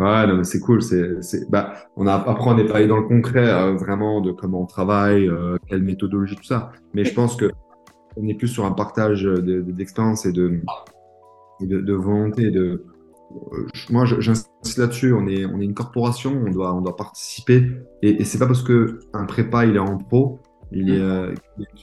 [0.00, 0.82] Ouais, non, mais c'est cool.
[0.82, 4.66] C'est, c'est, bah, on a, après, on est dans le concret, vraiment, de comment on
[4.66, 5.30] travaille,
[5.68, 6.72] quelle méthodologie, tout ça.
[6.94, 7.50] Mais je pense que
[8.16, 10.60] on est plus sur un partage d'expérience et de,
[11.60, 12.50] de, volonté.
[12.50, 12.84] De,
[13.52, 15.12] euh, moi, j'insiste là-dessus.
[15.12, 17.66] On est, on est une corporation, on doit, on doit participer.
[18.02, 20.40] Et, et c'est pas parce que un prépa il est en pro,
[20.72, 21.34] il est, euh,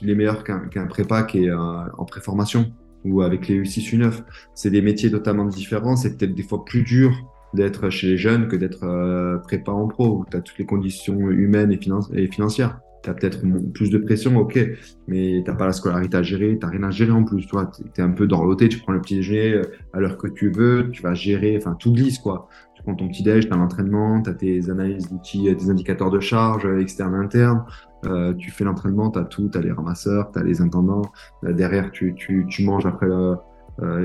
[0.02, 2.72] meilleur qu'un prépa qui est euh, en préformation
[3.06, 4.24] ou avec les U6 U9.
[4.54, 5.96] C'est des métiers totalement différents.
[5.96, 7.12] C'est peut-être des fois plus dur
[7.54, 11.18] d'être chez les jeunes que d'être prépa en pro où tu as toutes les conditions
[11.18, 11.80] humaines et,
[12.14, 12.80] et financières.
[13.04, 13.42] Tu as peut-être
[13.74, 14.60] plus de pression, ok,
[15.08, 17.56] mais t'as pas la scolarité à gérer, t'as rien à gérer en plus, tu
[18.02, 19.62] es un peu dorloté, tu prends le petit déjeuner euh,
[19.94, 22.50] à l'heure que tu veux, tu vas gérer, enfin, tout glisse, quoi.
[22.76, 25.70] Tu prends ton petit déj, tu as l'entraînement, tu as tes analyses d'outils, euh, tes
[25.70, 27.64] indicateurs de charge euh, externes, internes,
[28.06, 31.04] euh, tu fais l'entraînement, tu as tout, tu as les ramasseurs, tu as les intendants,
[31.44, 33.36] derrière, tu, tu, tu manges après euh,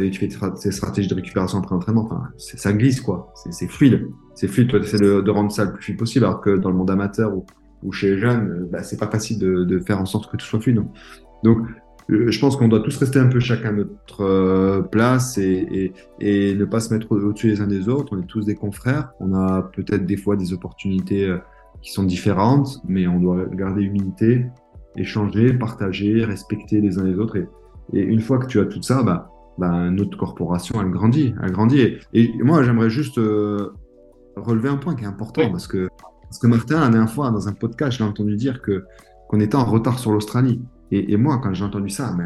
[0.00, 4.06] et tu fais tes stratégies de récupération après l'entraînement, enfin, ça glisse, quoi, c'est fluide,
[4.34, 6.68] c'est fluide, tu essaies de, de, rendre ça le plus fluide possible, alors que dans
[6.70, 7.46] le monde amateur, où
[7.82, 10.36] ou chez les jeunes, euh, bah, c'est pas facile de, de, faire en sorte que
[10.36, 10.82] tout soit fluide.
[11.42, 11.58] Donc,
[12.10, 15.92] euh, je pense qu'on doit tous rester un peu chacun à notre euh, place et,
[16.20, 18.16] et, et, ne pas se mettre au-dessus les uns des autres.
[18.16, 19.12] On est tous des confrères.
[19.20, 21.34] On a peut-être des fois des opportunités
[21.80, 24.46] qui sont différentes, mais on doit garder humilité,
[24.96, 27.36] échanger, partager, respecter les uns les autres.
[27.36, 27.48] Et,
[27.92, 31.34] et une fois que tu as tout ça, bah, bah, notre corporation, elle grandit.
[31.42, 31.98] Elle grandit.
[32.12, 33.18] Et, moi, j'aimerais juste
[34.36, 35.88] relever un point qui est important parce que
[36.32, 38.86] parce que Martin, la dernière fois, dans un podcast, j'ai entendu dire que
[39.28, 40.62] qu'on était en retard sur l'Australie.
[40.90, 42.24] Et, moi, quand j'ai entendu ça, mais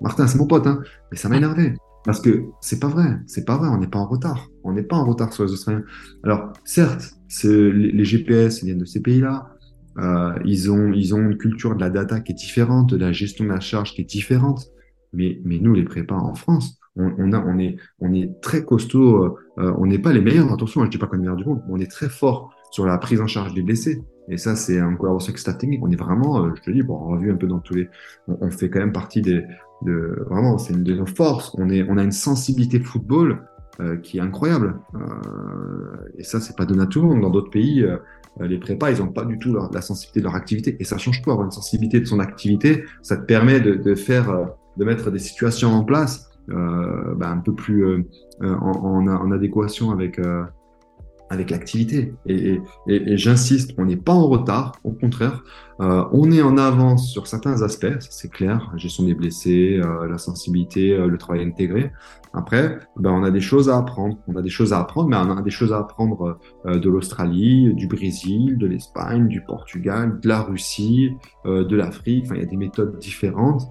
[0.00, 0.80] Martin, c'est mon pote, hein,
[1.10, 1.74] mais ça m'a énervé.
[2.04, 4.48] Parce que c'est pas vrai, c'est pas vrai, on n'est pas en retard.
[4.64, 5.84] On n'est pas en retard sur les Australiens.
[6.24, 7.12] Alors, certes,
[7.44, 9.50] les, les GPS viennent de ces pays-là.
[9.98, 13.12] Euh, ils, ont, ils ont une culture de la data qui est différente, de la
[13.12, 14.68] gestion de la charge qui est différente.
[15.12, 18.64] Mais, mais nous, les prépas en France, on, on, a, on, est, on est très
[18.64, 19.38] costaud.
[19.58, 21.36] Euh, on n'est pas les meilleurs, attention, je ne dis pas qu'on est les meilleurs
[21.36, 24.02] du monde, mais on est très fort sur la prise en charge des blessés.
[24.28, 25.80] Et ça, c'est un collaboration avec Staff Technique.
[25.82, 27.74] On est vraiment, euh, je te dis, bon, on a vu un peu dans tous
[27.74, 27.88] les,
[28.28, 29.42] on, fait quand même partie des,
[29.82, 31.54] de, vraiment, c'est une de nos forces.
[31.58, 33.42] On est, on a une sensibilité football
[33.80, 34.80] euh, qui est incroyable.
[34.94, 34.98] Euh,
[36.18, 37.20] et ça, c'est pas donné à tout le monde.
[37.20, 37.96] Dans d'autres pays, euh,
[38.40, 40.76] les prépas, ils ont pas du tout la sensibilité de leur activité.
[40.80, 41.30] Et ça change tout.
[41.30, 45.18] Avoir une sensibilité de son activité, ça te permet de, de faire, de mettre des
[45.18, 48.06] situations en place, bah, un peu plus
[48.40, 50.18] en, en, en, adéquation avec
[51.30, 52.14] avec l'activité.
[52.26, 52.60] Et,
[53.16, 55.42] j'insiste, on n'est pas en retard, au contraire,
[55.80, 60.08] euh, on est en avance sur certains aspects, c'est clair, la gestion des blessés, euh,
[60.08, 61.92] la sensibilité, euh, le travail intégré.
[62.32, 65.16] Après, ben, on a des choses à apprendre, on a des choses à apprendre, mais
[65.16, 70.28] on a des choses à apprendre de l'Australie, du Brésil, de l'Espagne, du Portugal, de
[70.28, 71.12] la Russie,
[71.46, 73.62] de l'Afrique, enfin, il y a des méthodes différentes.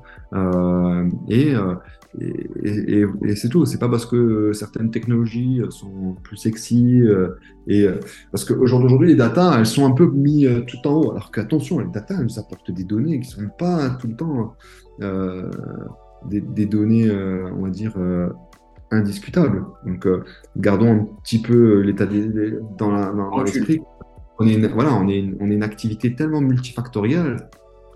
[1.30, 1.54] et
[2.20, 3.06] et,
[3.36, 3.66] c'est tout.
[3.66, 7.30] C'est pas parce que certaines technologies sont plus sexy euh,
[7.68, 8.00] et euh,
[8.32, 11.12] parce qu'aujourd'hui les datas elles sont un peu mis euh, tout en haut.
[11.12, 14.56] Alors qu'attention, les datas elles nous apportent des données qui sont pas tout le temps
[16.30, 17.94] des, données, on va dire
[18.90, 19.66] indiscutables.
[19.86, 20.08] Donc
[20.56, 22.08] gardons un petit peu l'état
[22.78, 23.82] dans l'esprit.
[24.40, 27.38] on est voilà, on est on est une activité tellement multifactorielle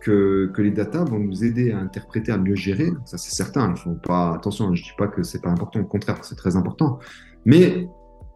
[0.01, 2.91] que, les data vont nous aider à interpréter, à mieux gérer.
[3.05, 3.71] Ça, c'est certain.
[3.71, 5.79] Il faut pas, attention, je dis pas que c'est pas important.
[5.79, 6.99] Au contraire, c'est très important.
[7.45, 7.87] Mais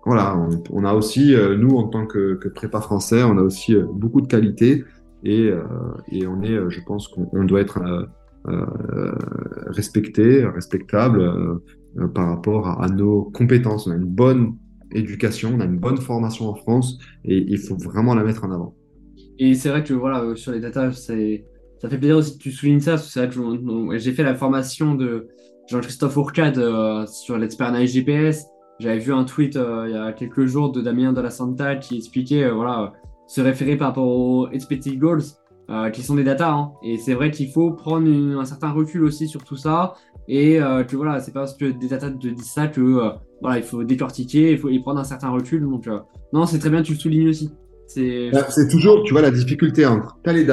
[0.05, 0.38] voilà,
[0.72, 4.22] on, a aussi, euh, nous, en tant que, prépa français, on a aussi euh, beaucoup
[4.22, 4.84] de qualités
[5.24, 5.63] et, euh,
[6.28, 8.07] on est, je pense qu'on doit être
[9.68, 11.59] respecté, respectable
[12.13, 13.88] par rapport à, nos compétences.
[13.88, 14.55] On a une bonne
[14.91, 18.51] éducation, on a une bonne formation en France et il faut vraiment la mettre en
[18.51, 18.76] avant.
[19.39, 21.43] Et c'est vrai que voilà, sur les data, c'est
[21.80, 24.95] ça fait plaisir aussi que tu soulignes ça, parce que c'est j'ai fait la formation
[24.95, 25.28] de
[25.67, 28.45] Jean-Christophe Ourcade euh, sur l'expérience GPS.
[28.80, 31.76] J'avais vu un tweet euh, il y a quelques jours de Damien de la Santa
[31.76, 32.93] qui expliquait euh, voilà,
[33.28, 35.23] se référer par rapport aux expected goals,
[35.93, 36.51] qui sont des data.
[36.51, 36.73] Hein.
[36.84, 39.93] Et c'est vrai qu'il faut prendre un certain recul aussi sur tout ça.
[40.28, 43.11] Et que voilà, c'est pas parce que des data te disent ça que
[43.41, 45.61] voilà, il faut décortiquer, il faut y prendre un certain recul.
[45.61, 45.89] Donc,
[46.34, 47.51] non, c'est très bien, tu le soulignes aussi.
[47.88, 48.32] C'est
[48.69, 50.43] toujours, tu vois, la difficulté entre tu as les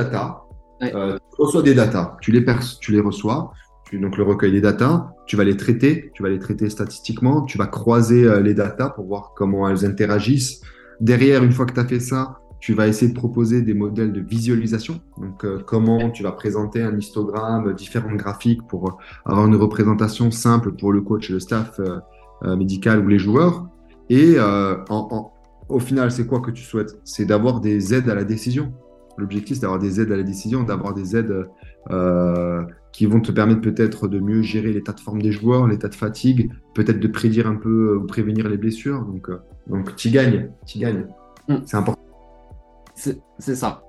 [0.82, 2.44] euh, tu reçois des datas, tu les,
[2.80, 3.52] tu les reçois,
[3.84, 7.42] tu, donc le recueil des datas, tu vas les traiter, tu vas les traiter statistiquement,
[7.42, 10.62] tu vas croiser euh, les datas pour voir comment elles interagissent.
[11.00, 14.12] Derrière, une fois que tu as fait ça, tu vas essayer de proposer des modèles
[14.12, 15.00] de visualisation.
[15.18, 20.72] Donc, euh, comment tu vas présenter un histogramme, différents graphiques pour avoir une représentation simple
[20.72, 21.80] pour le coach et le staff
[22.44, 23.66] médical ou les joueurs.
[24.10, 24.36] Et
[25.68, 27.00] au final, c'est quoi que tu souhaites?
[27.04, 28.72] C'est d'avoir des aides à la décision.
[29.18, 31.44] L'objectif, c'est d'avoir des aides à la décision, d'avoir des aides
[31.90, 35.88] euh, qui vont te permettre peut-être de mieux gérer l'état de forme des joueurs, l'état
[35.88, 39.02] de fatigue, peut-être de prédire un peu ou prévenir les blessures.
[39.04, 41.06] Donc, euh, donc tu gagnes, tu gagnes.
[41.48, 41.56] Mm.
[41.64, 42.00] C'est important.
[42.94, 43.82] C'est ça.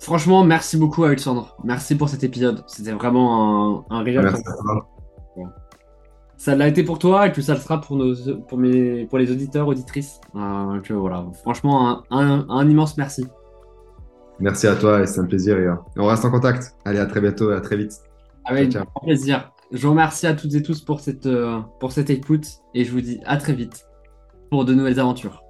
[0.00, 1.56] Franchement, merci beaucoup Alexandre.
[1.64, 2.62] Merci pour cet épisode.
[2.68, 4.30] C'était vraiment un, un réel.
[6.36, 8.14] Ça l'a été pour toi et puis ça le sera pour, nos,
[8.48, 10.20] pour, mes, pour les auditeurs, auditrices.
[10.36, 11.26] Euh, voilà.
[11.42, 13.26] Franchement, un, un immense merci.
[14.40, 15.78] Merci à toi et c'est un plaisir.
[15.96, 16.74] on reste en contact.
[16.84, 17.92] Allez, à très bientôt et à très vite.
[18.44, 19.50] Avec un plaisir.
[19.72, 22.92] Je vous remercie à toutes et tous pour cette, euh, pour cette écoute et je
[22.92, 23.86] vous dis à très vite
[24.50, 25.42] pour de nouvelles aventures.